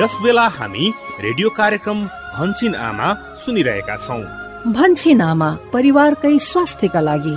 यस 0.00 0.14
बेला 0.22 0.46
हामी 0.58 0.84
रेडियो 1.26 1.48
कार्यक्रम 1.60 1.98
भन्छिन 2.36 2.74
आमा 2.88 3.08
सुनिरहेका 3.44 3.96
छौँ। 4.06 4.22
भन्छिन 4.72 5.20
आमा 5.20 5.48
परिवारकै 5.72 6.34
स्वास्थ्यका 6.50 7.00
लागि। 7.08 7.36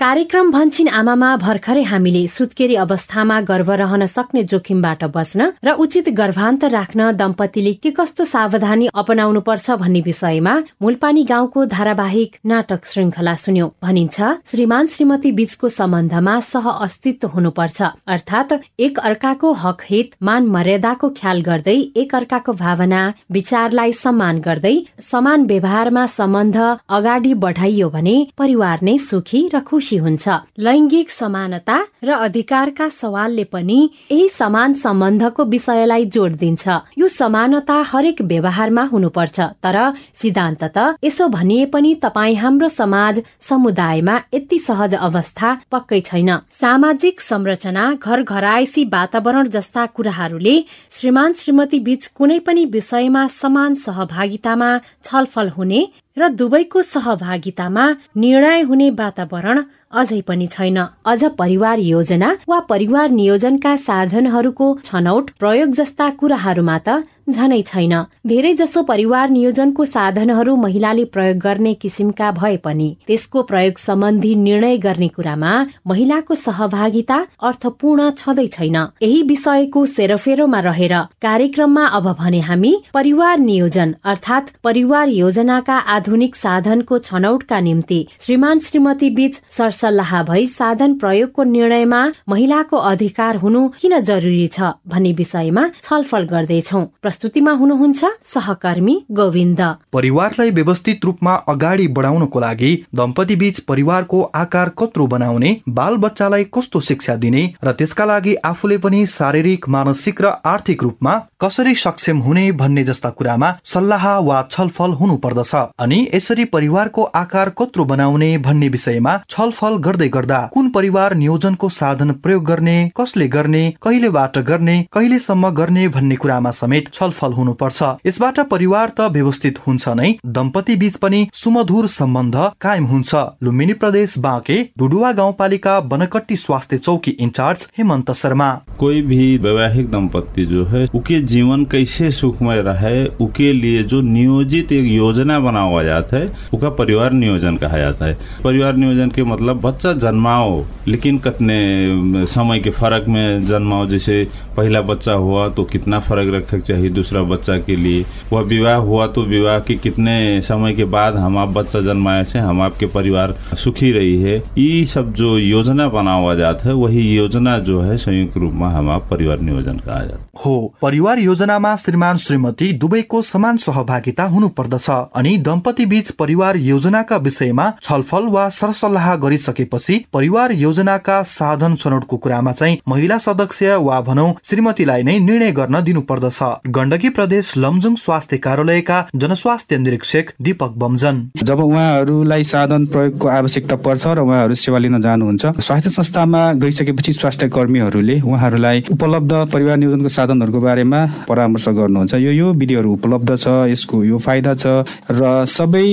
कार्यक्रम 0.00 0.50
भन्छिन 0.50 0.88
आमामा 0.88 1.30
भर्खरै 1.36 1.82
हामीले 1.84 2.20
सुत्केरी 2.34 2.74
अवस्थामा 2.82 3.40
गर्भ 3.48 3.70
रहन 3.80 4.04
सक्ने 4.06 4.42
जोखिमबाट 4.50 5.02
बच्न 5.16 5.48
र 5.64 5.72
उचित 5.84 6.06
गर्भान्त 6.20 6.64
राख्न 6.74 7.10
दम्पतिले 7.14 7.72
के 7.82 7.90
कस्तो 7.98 8.24
सावधानी 8.24 8.88
अपनाउनु 9.02 9.40
पर्छ 9.48 9.76
भन्ने 9.82 10.00
विषयमा 10.06 10.54
मूलपानी 10.82 11.24
गाउँको 11.32 11.64
धारावाहिक 11.74 12.38
नाटक 12.52 12.86
श्रृङ्खला 12.86 13.34
सुन्यो। 13.42 13.66
भनिन्छ 13.82 14.30
श्रीमान 14.52 14.86
श्रीमती 14.94 15.32
बीचको 15.40 15.68
सम्बन्धमा 15.70 16.38
सह 16.48 16.70
अस्तित्व 16.70 17.28
हुनुपर्छ। 17.34 17.78
अर्थात 18.08 18.56
एक 18.80 18.98
अर्काको 19.10 19.52
हक 19.64 19.86
हित 19.90 20.16
मान 20.22 20.48
मर्यादाको 20.56 21.12
ख्याल 21.20 21.44
गर्दै 21.50 21.76
एक 22.04 22.14
अर्काको 22.14 22.56
भावना 22.64 23.02
विचारलाई 23.38 23.92
सम्मान 24.00 24.40
गर्दै 24.48 24.74
समान 25.12 25.46
व्यवहारमा 25.52 26.06
सम्बन्ध 26.16 26.58
अगाडि 27.00 27.34
बढाइयो 27.44 27.92
भने 27.98 28.18
परिवार 28.38 28.88
नै 28.90 28.98
सुखी 29.10 29.46
र 29.52 29.64
खुसी 29.68 29.88
हुन्छ। 29.96 30.28
लैङ्गिक 30.58 31.10
समानता 31.10 31.76
र 32.04 32.10
अधिकारका 32.26 32.88
सवालले 32.88 33.44
पनि 33.44 33.78
यही 34.12 34.28
समान 34.28 34.74
सम्बन्धको 34.74 35.44
विषयलाई 35.44 36.04
जोड 36.06 36.32
दिन्छ। 36.36 36.68
यो 36.98 37.08
समानता 37.08 37.76
हरेक 37.90 38.22
व्यवहारमा 38.22 38.82
हुनुपर्छ 38.82 39.40
तर 39.64 39.76
सिद्धान्त 40.14 40.64
त 40.64 40.96
यसो 41.04 41.28
भनिए 41.28 41.66
पनि 41.66 41.94
तपाईँ 41.94 42.36
हाम्रो 42.36 42.68
समाज 42.70 43.22
समुदायमा 43.48 44.16
यति 44.34 44.58
सहज 44.58 44.94
अवस्था 44.94 45.48
पक्कै 45.72 46.00
छैन। 46.00 46.30
सामाजिक 46.60 47.20
संरचना 47.20 47.84
घर 47.94 48.22
घरायसी 48.22 48.84
वातावरण 48.84 49.48
जस्ता 49.48 49.86
कुराहरूले 49.86 50.56
श्रीमान 50.90 51.32
श्रीमती 51.32 51.80
बीच 51.80 52.06
कुनै 52.06 52.38
पनि 52.38 52.64
विषयमा 52.66 53.26
समान 53.26 53.74
सहभागितामा 53.74 54.70
छलफल 55.04 55.48
हुने 55.48 55.80
र 56.16 56.28
दुवैको 56.30 56.82
सहभागितामा 56.82 57.84
निर्णय 58.16 58.60
हुने 58.62 58.88
वातावरण 58.92 59.62
अझै 59.92 60.20
पनि 60.20 60.46
छैन। 60.46 60.78
अझ 61.04 61.24
परिवार 61.38 61.78
योजना 61.78 62.28
वा 62.48 62.58
परिवार 62.68 63.10
नियोजनका 63.10 63.74
साधनहरूको 63.86 64.66
छनौट 64.84 65.30
प्रयोग 65.38 65.70
जस्ता 65.72 66.08
कुराहरूमा 66.20 66.76
त 66.78 66.88
झनै 67.32 67.60
छैन। 67.66 67.94
धेरै 68.26 68.52
जसो 68.54 68.82
परिवार 68.82 69.30
नियोजनको 69.30 69.84
साधनहरू 69.86 70.56
महिलाले 70.56 71.04
प्रयोग 71.14 71.38
गर्ने 71.38 71.72
किसिमका 71.82 72.30
भए 72.32 72.56
पनि 72.64 72.88
त्यसको 73.06 73.42
प्रयोग 73.50 73.78
सम्बन्धी 73.78 74.34
निर्णय 74.38 74.76
गर्ने 74.86 75.08
कुरामा 75.16 75.52
महिलाको 75.86 76.34
सहभागिता 76.36 77.18
अर्थपूर्ण 77.42 78.10
छँदै 78.18 78.46
छैन। 78.48 78.76
यही 79.02 79.22
विषयको 79.30 79.84
सेरोफेरोमा 79.88 80.60
रहेर 80.60 80.94
कार्यक्रममा 81.22 81.84
अब 81.98 82.06
भने 82.20 82.40
हामी 82.48 82.72
परिवार 82.94 83.38
नियोजन 83.40 83.94
अर्थात 84.04 84.50
परिवार 84.64 85.08
योजनाका 85.10 85.76
आधुनिक 85.96 86.36
साधनको 86.36 86.98
छनौटका 87.00 87.60
निम्ति 87.60 88.00
श्रीमान 88.20 88.58
श्रीमती 88.60 89.10
बीच 89.16 89.40
सरसल्लाह 89.56 90.22
भई 90.24 90.46
साधन 90.48 90.94
प्रयोगको 90.98 91.42
निर्णयमा 91.50 92.00
महिलाको 92.28 92.76
अधिकार 92.90 93.36
हुनु 93.36 93.66
किन 93.80 93.98
जरुरी 94.02 94.46
छ 94.48 94.70
भन्ने 94.88 95.12
विषयमा 95.14 95.66
छलफल 95.82 96.24
गर्दैछौ। 96.32 96.80
प्रस्तुतिमा 97.20 97.52
हुनुहुन्छ 97.52 98.04
सहकर्मी 98.24 98.94
गोविन्द। 99.12 99.60
परिवारलाई 99.92 100.50
व्यवस्थित 100.50 101.04
रूपमा 101.04 101.34
अगाडि 101.52 101.86
बढाउनको 101.88 102.40
लागि 102.40 102.70
दम्पति 102.94 103.36
बीच 103.36 103.58
परिवारको 103.68 104.20
आकार 104.34 104.68
कत्रो 104.78 105.06
बनाउने 105.06 105.50
बाल 105.78 105.96
बच्चालाई 106.04 106.44
कस्तो 106.54 106.80
शिक्षा 106.80 107.16
दिने 107.16 107.42
र 107.64 107.72
त्यसका 107.72 108.04
लागि 108.06 108.34
आफूले 108.44 108.78
पनि 108.78 109.04
शारीरिक 109.10 109.68
मानसिक 109.68 110.22
र 110.22 110.32
आर्थिक 110.46 110.82
रूपमा 110.82 111.14
कसरी 111.40 111.74
सक्षम 111.74 112.18
हुने 112.20 112.40
भन्ने 112.52 112.82
जस्ता 112.84 113.10
कुरामा 113.10 113.50
सल्लाह 113.64 114.06
वा 114.20 114.40
छलफल 114.50 114.90
हुनु 114.94 115.16
पर्दछ 115.18 115.54
अनि 115.80 115.98
यसरी 116.14 116.44
परिवारको 116.46 117.02
आकार 117.16 117.50
कत्रो 117.58 117.84
बनाउने 117.84 118.28
भन्ने 118.38 118.68
विषयमा 118.68 119.16
छलफल 119.30 119.76
गर्दै 119.86 120.08
गर्दा 120.08 120.40
कुन 120.54 120.68
परिवार 120.70 121.14
नियोजनको 121.14 121.68
साधन 121.70 122.12
प्रयोग 122.22 122.44
गर्ने 122.46 122.74
कसले 122.96 123.28
गर्ने 123.28 123.62
कहिलेबाट 123.82 124.38
गर्ने 124.48 124.74
कहिलेसम्म 124.92 125.50
गर्ने 125.60 125.86
भन्ने 125.90 126.16
कुरामा 126.16 126.50
समेत 126.52 126.92
छलफल 126.92 127.32
हुनुपर्छ। 127.32 127.82
यसबाट 128.06 128.40
परिवार 128.50 128.88
त 128.90 129.08
व्यवस्थित 129.12 129.58
हुन्छ 129.66 129.88
नै 129.96 130.12
दम्पति 130.36 130.76
बीच 130.76 130.96
पनि 130.96 131.22
सुमधुर 131.34 131.88
सम्बन्ध 131.90 132.36
कायम 132.60 132.90
हुन्छ। 132.92 133.24
लुम्बिनी 133.42 133.78
प्रदेश 133.80 134.18
बाँके 134.20 134.58
डुडुवा 134.78 135.12
गाउँपालिका 135.14 135.78
बनकट्टी 135.88 136.36
स्वास्थ्य 136.36 136.78
चौकी 136.80 137.16
इंचार्ज 137.20 137.66
हेमंत 137.78 138.12
शर्मा। 138.18 138.52
कोई 138.78 139.02
भी 139.08 139.36
वैवाहिक 139.40 139.90
दंपत्ति 139.90 140.46
जो 140.46 140.64
है 140.66 140.86
उके 140.94 141.20
जीवन 141.30 141.64
कैसे 141.64 142.10
सुखमय 142.10 142.62
रहे, 142.62 143.04
उके 143.20 143.52
लिए 143.52 143.82
जो 143.84 144.00
नियोजित 144.02 144.72
एक 144.72 144.84
योजना 144.86 145.38
बना 145.40 145.60
हुआ 145.60 145.82
जाता 145.82 146.16
है, 146.16 146.30
उका 146.54 146.68
परिवार 146.70 147.12
नियोजन 147.12 147.56
कहा 147.56 147.78
जाता 147.78 148.06
है। 148.06 148.16
परिवार 148.44 148.76
नियोजन 148.76 149.10
के 149.10 149.24
मतलब 149.24 149.60
बच्चा 149.60 149.92
जन्माओ, 149.94 150.64
लेकिन 150.88 151.18
कितने 151.18 152.26
समय 152.26 152.60
के 152.60 152.70
फ़र्क 152.72 153.08
में 153.08 153.46
जन्माओ, 153.46 153.86
जैसे 153.86 154.26
पहला 154.56 154.80
बच्चा 154.82 155.12
हुआ 155.14 155.48
तो 155.48 155.64
कितना 155.64 155.98
फ़र्क 156.00 156.32
रखना 156.34 156.58
चाहिए 156.60 156.88
दूसरा 156.90 157.22
बच्चा 157.24 157.56
के 157.58 157.76
लिए। 157.76 158.04
वह 158.32 158.42
विवाह 158.44 158.76
हुआ 158.78 159.06
तो 159.06 159.22
विवाह 159.24 159.58
के 159.58 159.74
कितने 159.76 160.40
समय 160.40 160.74
के 160.74 160.84
बाद 160.86 161.16
हम 161.16 161.38
आप 161.38 161.48
बच्चा 161.50 161.80
जन्माए 161.82 162.24
से 162.24 162.38
हम 162.38 162.60
आपके 162.62 162.86
परिवार 162.88 163.34
सुखी 163.54 163.92
रही 163.92 164.16
है। 164.22 164.36
ये 164.58 164.84
सब 164.86 165.12
जो 165.14 165.36
योजना 165.38 165.88
बना 165.88 166.14
हुआ 166.14 166.34
जाता 166.34 166.68
है, 166.68 166.74
वही 166.74 167.02
योजना 167.08 167.58
जो 167.60 167.80
है 167.80 167.96
संयुक्त 167.98 168.36
रूप 168.36 168.52
में 168.54 168.66
हम 168.68 168.90
आप 168.90 169.08
परिवार 169.10 169.40
नियोजन 169.40 169.78
कहा 169.78 169.98
जाता 169.98 170.16
है। 170.16 170.28
हो, 170.46 170.74
परिवार 170.82 171.18
योजनामा 171.20 171.74
श्रीमान 171.76 172.16
श्रीमती 172.18 172.72
दुवैको 172.78 173.22
समान 173.22 173.56
सहभागिता 173.58 174.24
हुनुपर्दछ 174.28 174.88
अनि 174.90 175.36
दम्पति 175.46 175.86
बीच 175.86 176.10
परिवार 176.18 176.56
योजनाका 176.58 177.16
विषयमा 177.18 177.70
छलफल 177.82 178.26
वा 178.28 178.48
सरसल्लाह 178.50 179.14
गरिसकेपछि 179.16 179.98
परिवार 180.12 180.52
योजनाका 180.56 181.22
साधन 181.30 181.74
छनौटको 181.76 182.16
कुरामा 182.16 182.52
चाहिँ 182.52 182.78
महिला 182.88 183.18
सदस्य 183.20 183.76
वा 183.80 184.00
भनौ 184.02 184.26
श्रीमतीलाई 184.44 185.02
नै 185.02 185.18
निर्णय 185.20 185.52
गर्न 185.52 185.80
दिनुपर्दछ। 185.84 186.38
गण्डकी 186.70 187.08
प्रदेश 187.10 187.52
लमजुङ 187.56 187.94
स्वास्थ्य 187.96 188.38
कार्यालयका 188.38 188.98
जनस्वास्थ्य 189.14 189.78
निरीक्षक 189.78 190.32
दीपक 190.42 190.74
बमजन। 190.78 191.22
जब 191.42 191.60
उहाँहरूलाई 191.60 192.44
साधन 192.44 192.86
प्रयोगको 192.92 193.28
आवश्यकता 193.30 193.76
पर्छ 193.84 194.06
र 194.08 194.20
उहाँहरू 194.20 194.54
सेवा 194.56 194.78
लिन 194.78 195.00
जानुहुन्छ 195.00 195.46
स्वास्थ्य 195.60 195.90
संस्थामा 195.90 196.42
गइसकेपछि 196.62 197.12
स्वास्थ्य 197.12 197.48
कर्मीहरूले 197.50 198.20
उहाँहरूलाई 198.22 198.84
उपलब्ध 198.92 199.32
परिवार 199.52 199.76
नियोजनको 199.76 200.08
साधनहरूको 200.10 200.60
बारेमा 200.60 201.00
परामर्श 201.28 201.68
गर्नुहुन्छ। 201.68 202.14
यो 202.14 202.32
यो 202.32 202.52
विधिहरू 202.60 202.92
उपलब्ध 202.92 203.36
छ 203.36 203.46
यसको 203.70 204.02
यो 204.04 204.18
फाइदा 204.18 204.54
छ 204.54 204.66
र 205.10 205.44
सबै 205.46 205.86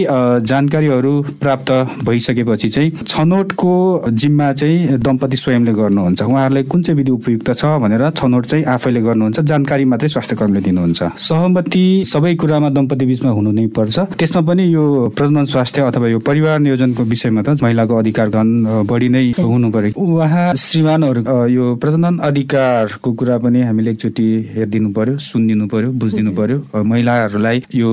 जानकारीहरू 0.43 1.13
प्राप्त 1.41 1.69
भइसकेपछि 2.05 2.69
चाहिँ 2.69 2.89
छनौटको 3.07 3.74
जिम्मा 4.12 4.51
चाहिँ 4.53 4.97
दम्पति 5.00 5.38
स्वयंले 5.38 5.74
गर्नुहुन्छ। 5.74 6.21
उहाँहरूलाई 6.21 6.63
कुन 6.71 6.81
चाहिँ 6.83 6.97
विधि 6.97 7.12
उपयुक्त 7.12 7.51
छ 7.53 7.65
भनेर 7.81 8.09
छनौट 8.17 8.45
चाहिँ 8.45 8.63
आफैले 8.75 9.01
गर्नुहुन्छ 9.01 9.39
जानकारी 9.39 9.86
मात्रै 9.86 10.09
स्वास्थ्य 10.09 10.36
कर्मीले 10.36 10.62
दिनुहुन्छ। 10.67 11.00
सहमति 11.27 11.86
सबै 12.07 12.33
कुरामा 12.36 12.69
दम्पति 12.77 13.05
बिचमा 13.05 13.31
हुनु 13.31 13.51
नै 13.51 13.67
पर्छ। 13.77 14.00
त्यसमा 14.17 14.41
पनि 14.47 14.63
यो 14.74 14.83
प्रजनन 15.17 15.45
स्वास्थ्य 15.45 15.81
अथवा 15.88 16.07
यो 16.07 16.19
परिवार 16.19 16.59
नियोजनको 16.59 17.03
विषयमा 17.03 17.41
त 17.41 17.57
महिलाको 17.63 17.95
अधिकार 17.97 18.27
घन 18.29 18.47
बढी 18.89 19.09
नै 19.09 19.25
हुनु 19.39 19.69
पर्यो 19.71 19.91
उहाँ 19.97 20.53
श्रीमानहरू 20.55 21.21
यो 21.47 21.65
प्रजनन 21.81 22.17
अधिकारको 22.27 23.09
कुरा 23.13 23.38
पनि 23.43 23.62
हामीले 23.62 23.91
एकचोटि 23.91 24.27
हेरिदिनु 24.55 24.89
पर्यो। 24.93 25.06
सुनिदिनु 25.17 25.67
पर्यो 25.67 25.89
बुझिदिनु 26.01 26.31
पर्यो। 26.35 26.83
महिलाहरूलाई 26.83 27.57
यो 27.75 27.89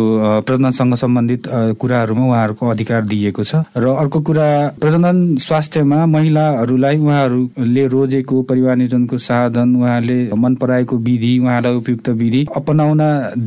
प्रजननसँग 0.46 0.94
सम्बन्धित 0.96 1.42
कुराहरूमा 1.80 2.24
उहाँहरूको 2.26 2.64
अधिकार 2.70 3.02
दिइएको 3.06 3.42
छ। 3.44 3.62
र 3.76 3.84
अर्को 4.02 4.20
कुरा 4.20 4.48
प्रजनन 4.80 5.18
स्वास्थ्यमा 5.46 5.98
महिलाहरूलाई 6.06 6.96
उहाँहरूले 6.98 7.86
रोजेको 7.94 8.42
परिवार 8.50 8.76
नियोजनको 8.76 9.18
साधन 9.18 9.74
उहाँले 9.76 10.18
मन 10.34 10.54
पराएको 10.62 10.96
विधि 10.98 11.32
उहाँलाई 11.38 11.74
उपयुक्त 11.76 12.08
विधि 12.20 12.42
अपनाउन 12.56 13.00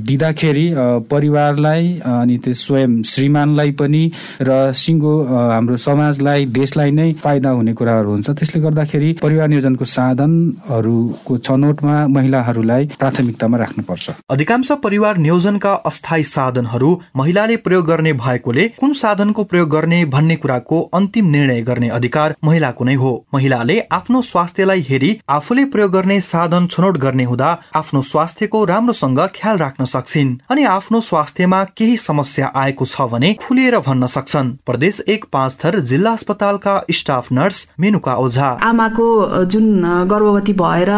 दिँदाखेरि 0.08 0.66
परिवारलाई 1.12 1.84
अनि 2.06 2.38
त्यो 2.44 2.54
स्वयं 2.54 3.02
श्रीमानलाई 3.04 3.72
पनि 3.80 4.04
र 4.42 4.52
सिङ्गो 4.74 5.14
हाम्रो 5.28 5.78
समाजलाई 5.78 6.46
देशलाई 6.54 6.92
नै 6.92 7.12
फाइदा 7.24 7.50
हुने 7.50 7.74
कुराहरू 7.74 8.10
हुन्छ। 8.12 8.30
त्यसले 8.30 8.62
गर्दाखेरि 8.62 9.12
परिवार 9.22 9.48
नियोजनको 9.48 9.86
साधनहरूको 9.88 11.38
छनौटमा 11.38 11.96
महिलाहरूलाई 12.08 12.86
प्राथमिकतामा 13.00 13.57
राख्नुपर्छ। 13.58 14.10
अधिकांश 14.30 14.72
परिवार 14.84 15.18
नियोजनका 15.18 15.74
अस्थायी 15.86 16.24
साधनहरू 16.26 16.90
महिलाले 17.16 17.58
प्रयोग 17.60 17.86
गर्ने 17.86 18.14
भएकोले 18.16 18.68
कुन 18.80 18.94
साधनको 18.96 19.44
प्रयोग 19.44 19.70
गर्ने 19.70 20.04
भन्ने 20.08 20.36
कुराको 20.36 20.82
अन्तिम 20.94 21.26
निर्णय 21.28 21.62
गर्ने 21.62 21.90
अधिकार 21.92 22.36
महिलाको 22.46 22.86
नै 22.86 22.94
हो। 22.96 23.12
महिलाले 23.34 23.80
आफ्नो 23.92 24.22
स्वास्थ्यलाई 24.24 24.86
हेरी 24.90 25.12
आफूले 25.30 25.66
प्रयोग 25.68 25.92
गर्ने 25.92 26.20
साधन 26.24 26.68
छनौट 26.68 26.98
गर्ने 26.98 27.24
हुँदा 27.24 27.50
आफ्नो 27.76 28.02
स्वास्थ्यको 28.04 28.64
राम्रोसँग 28.66 29.20
ख्याल 29.36 29.58
राख्न 29.58 29.86
सक्छिन् 29.88 30.36
अनि 30.52 30.64
आफ्नो 30.68 31.02
स्वास्थ्यमा 31.04 31.64
केही 31.78 31.98
समस्या 32.00 32.52
आएको 32.56 32.86
छ 32.86 33.02
भने 33.12 33.34
खुलेर 33.42 33.78
भन्न 33.80 34.08
सक्छन्। 34.08 34.52
प्रदेश 34.66 35.00
एक 35.08 35.26
पाँच 35.34 35.58
थर 35.64 35.80
जिल्ला 35.88 36.12
अस्पतालका 36.12 36.76
स्टाफ 36.92 37.32
नर्स 37.32 37.58
मेनुका 37.80 38.16
ओझा। 38.18 38.50
आमाको 38.64 39.08
जुन 39.46 39.66
गर्भवती 40.08 40.54
भएर 40.56 40.92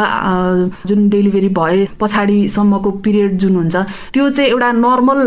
जुन 0.87 1.07
डेलिभरी 1.09 1.49
भए 1.51 1.85
पछाडिसम्मको 2.39 2.91
पिरियड 3.03 3.37
जुन 3.37 3.55
हुन्छ 3.55 3.75
त्यो 4.13 4.29
चाहिँ 4.29 4.49
एउटा 4.49 4.71
नर्मल 4.71 5.19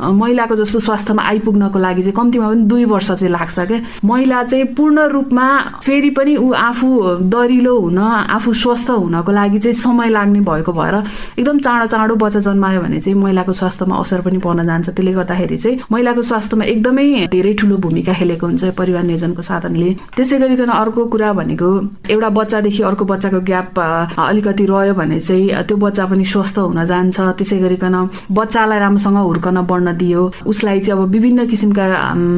महिलाको 0.00 0.56
जस्तो 0.56 0.78
स्वास्थ्यमा 0.80 1.22
आइपुग्नको 1.22 1.78
लागि 1.78 2.02
चाहिँ 2.02 2.14
कम्तीमा 2.16 2.48
पनि 2.48 2.62
दुई 2.66 2.84
वर्ष 2.84 3.10
चाहिँ 3.12 3.32
लाग्छ 3.32 3.58
क्या। 3.58 3.80
महिला 4.04 4.42
चाहिँ 4.42 4.64
पूर्ण 4.76 5.06
रूपमा 5.08 5.46
फेरि 5.84 6.10
पनि 6.10 6.36
ऊ 6.36 6.52
आफू 6.52 6.88
दरिलो 7.30 7.78
हुन 7.78 7.98
आफू 7.98 8.52
स्वस्थ 8.52 8.90
हुनको 8.90 9.32
लागि 9.32 9.58
चाहिँ 9.58 9.74
समय 9.74 10.08
लाग्ने 10.10 10.40
भएको 10.40 10.72
भएर 10.72 10.94
एकदम 11.38 11.58
चाँडो 11.60 11.86
चाँडो 11.86 12.14
बच्चा 12.16 12.40
जन्मायो 12.40 12.80
भने 12.82 13.00
चाहिँ 13.00 13.18
महिलाको 13.18 13.52
स्वास्थ्यमा 13.52 13.96
असर 13.96 14.20
पनि 14.20 14.38
पर्न 14.38 14.66
जान्छ। 14.66 14.88
त्यसले 14.88 15.12
गर्दाखेरि 15.12 15.56
चाहिँ 15.56 15.78
महिलाको 15.92 16.22
स्वास्थ्यमा 16.22 16.64
एकदमै 16.64 17.26
धेरै 17.30 17.52
ठुलो 17.60 17.76
भूमिका 17.76 18.12
खेलेको 18.12 18.46
हुन्छ 18.46 18.64
परिवार 18.78 19.02
नियोजनको 19.02 19.42
साधनले। 19.42 19.90
त्यसै 20.16 20.38
गरिकन 20.38 20.70
अर्को 20.76 21.04
कुरा 21.06 21.32
भनेको 21.32 21.68
एउटा 22.10 22.28
बच्चादेखि 22.38 22.82
अर्को 22.82 23.04
बच्चाको 23.04 23.40
ग्याप 23.40 23.78
अलिकति 24.18 24.64
रह्यो 24.66 24.94
भने 24.94 25.20
चाहिँ 25.20 25.64
त्यो 25.68 25.76
बच्चा 25.76 26.04
पनि 26.06 26.24
स्वस्थ 26.24 26.55
हुन 26.58 26.84
जान्छ। 26.84 27.16
त्यसै 27.38 27.58
गरिकन 27.58 27.96
बच्चालाई 28.30 28.78
राम्रोसँग 28.78 29.16
हुर्कन 29.18 29.60
बढ्न 29.66 29.96
दियो। 29.96 30.22
उसलाई 30.46 30.80
चाहिँ 30.80 31.00
अब 31.00 31.10
विभिन्न 31.10 31.46
किसिमका 31.46 31.86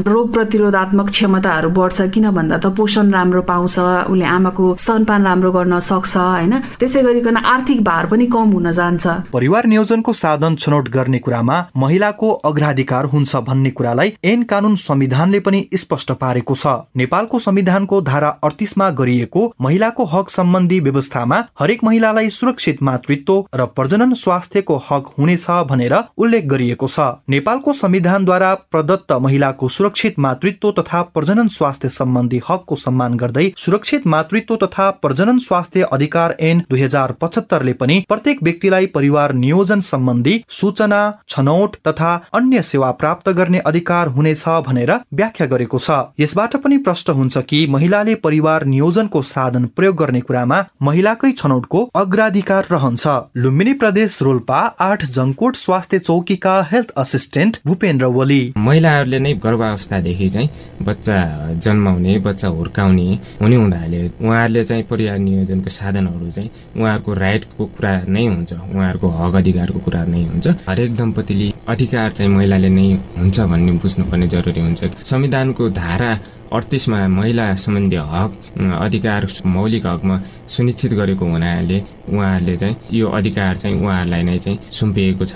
रोग 0.07 0.33
प्रतिरोधात्मक 0.33 1.09
क्षमताहरू 1.11 1.69
बढ्छ। 1.71 2.01
किन 2.15 2.31
भन्दा 2.31 2.57
त 2.59 2.67
पोषण 2.77 3.11
राम्रो 3.13 3.43
पाउँछ 3.43 3.79
उसले 4.09 4.25
आमाको 4.27 4.65
स्तनपान 4.79 5.25
राम्रो 5.25 5.51
गर्न 5.53 5.79
सक्छ 5.81 6.17
होइन? 6.17 6.55
त्यसै 6.79 7.03
गरिकन 7.03 7.37
आर्थिक 7.37 7.83
भार 7.85 8.07
पनि 8.07 8.27
कम 8.27 8.51
हुन 8.53 8.73
जान्छ। 8.73 9.07
परिवार 9.33 9.67
नियोजनको 9.67 10.13
साधन 10.15 10.55
छनौट 10.57 10.89
गर्ने 10.89 11.19
कुरामा 11.19 11.57
महिलाको 11.77 12.29
अग्राधिकार 12.45 13.05
हुन्छ 13.13 13.37
भन्ने 13.49 13.71
कुरालाई 13.71 14.13
ऐन 14.25 14.43
कानून 14.45 14.75
संविधानले 14.79 15.41
पनि 15.41 15.61
स्पष्ट 15.75 16.13
पारेको 16.21 16.55
छ। 16.55 16.67
नेपालको 16.97 17.39
संविधानको 17.39 18.01
धारा 18.03 18.29
अडतिसमा 18.45 18.91
गरिएको 18.91 19.43
महिलाको 19.61 20.05
हक 20.05 20.31
सम्बन्धी 20.31 20.79
व्यवस्थामा 20.81 21.39
हरेक 21.61 21.85
महिलालाई 21.85 22.29
सुरक्षित 22.31 22.83
मातृत्व 22.83 23.45
र 23.55 23.65
प्रजनन 23.77 24.08
स्वास्थ्यको 24.15 24.77
हक 24.91 25.07
हुनेछ 25.19 25.47
भनेर 25.69 25.95
उल्लेख 26.19 26.45
गरिएको 26.47 26.89
छ। 26.89 27.01
नेपालको 27.29 27.73
संविधानद्वारा 27.75 28.55
प्रदत्त 28.71 29.13
महिलाको 29.23 29.69
सुरक्षित 29.69 30.19
मातृत्व 30.19 30.71
तथा 30.79 31.03
प्रजनन 31.15 31.49
स्वास्थ्य 31.49 31.89
सम्बन्धी 31.91 32.41
हकको 32.49 32.77
सम्मान 32.77 33.17
गर्दै 33.17 33.47
सुरक्षित 33.57 34.07
मातृत्व 34.07 34.57
तथा 34.57 34.91
प्रजनन 35.03 35.39
स्वास्थ्य 35.39 35.89
अधिकार 35.93 36.37
ऐन 36.41 36.63
दुई 36.71 36.81
हजार 36.81 37.13
पचहत्तरले 37.21 37.73
पनि 37.75 37.99
प्रत्येक 38.09 38.43
व्यक्तिलाई 38.43 38.87
परिवार 38.95 39.33
नियोजन 39.35 39.81
सम्बन्धी 39.81 40.35
सूचना 40.51 41.01
छनौट 41.29 41.77
तथा 41.89 42.15
अन्य 42.35 42.63
सेवा 42.63 42.91
प्राप्त 43.01 43.29
गर्ने 43.33 43.59
अधिकार 43.67 44.09
हुनेछ 44.09 44.45
भनेर 44.67 44.93
व्याख्या 45.15 45.47
गरेको 45.47 45.79
छ। 45.79 45.91
यसबाट 46.21 46.57
पनि 46.57 46.77
प्रष्ट 46.79 47.11
हुन्छ 47.11 47.39
कि 47.49 47.67
महिलाले 47.71 48.15
परिवार 48.19 48.65
नियोजनको 48.67 49.23
साधन 49.25 49.65
प्रयोग 49.77 49.97
गर्ने 49.97 50.21
कुरामा 50.21 50.59
महिलाकै 50.83 51.31
छनौटको 51.33 51.81
अग्राधिकार 51.95 52.67
रहन्छ। 52.71 53.07
लुम्बिनी 53.37 53.73
प्रदेश 53.75 53.98
रोल्पा 53.99 54.59
आठ 54.81 55.05
जङकोट 55.05 55.57
स्वास्थ्य 55.57 55.99
चौकीका 55.99 56.55
हेल्थ 56.63 56.91
असिस्टेन्ट 56.97 57.59
भूपेन्द्र 57.67 58.07
ओली 58.07 58.53
महिलाहरूले 58.57 59.19
नै 59.19 59.33
गर्भावस्थादेखि 59.35 60.29
चाहिँ 60.29 60.49
बच्चा 60.83 61.19
जन्माउने 61.65 62.19
बच्चा 62.19 62.49
हुर्काउने 62.49 63.19
हुने 63.43 63.57
हुँदाले 63.57 64.07
उहाँहरूले 64.07 64.65
चाहिँ 64.65 64.83
परिवार 64.83 65.19
नियोजनको 65.19 65.71
साधनहरू 65.71 66.31
चाहिँ 66.31 66.51
उहाँहरूको 66.77 67.15
राइटको 67.15 67.67
कुरा 67.67 67.93
नै 68.09 68.27
हुन्छ 68.27 68.53
उहाँहरूको 68.53 69.09
हक 69.09 69.35
अधिकारको 69.35 69.79
कुरा 69.79 70.05
नै 70.05 70.25
हुन्छ। 70.25 70.49
हरेक 70.69 70.97
दम्पतिले 70.97 71.53
अधिकार 71.69 72.13
चाहिँ 72.13 72.31
महिलाले 72.33 72.69
नै 72.69 72.93
हुन्छ 73.19 73.41
भन्ने 73.41 73.73
बुझ्नुपर्ने 73.73 74.27
जरुरी 74.29 74.61
हुन्छ। 74.61 74.85
संविधानको 75.05 75.69
धारा 75.71 76.19
अडतिसमा 76.53 76.99
महिला 77.09 77.47
सम्बन्धी 77.55 77.97
हक 78.13 78.33
अधिकार 78.81 79.27
मौलिक 79.47 79.87
हकमा 79.87 80.17
सुनिश्चित 80.49 80.93
गरेको 81.01 81.25
हुनाले 81.25 81.79
उहाँहरूले 82.09 82.57
चाहिँ 82.57 82.77
यो 82.93 83.09
अधिकार 83.19 83.57
चाहिँ 83.57 83.81
उहाँहरूलाई 83.81 84.23
नै 84.23 84.39
चाहिँ 84.39 84.59
सुम्पिएको 84.73 85.25
छ। 85.25 85.35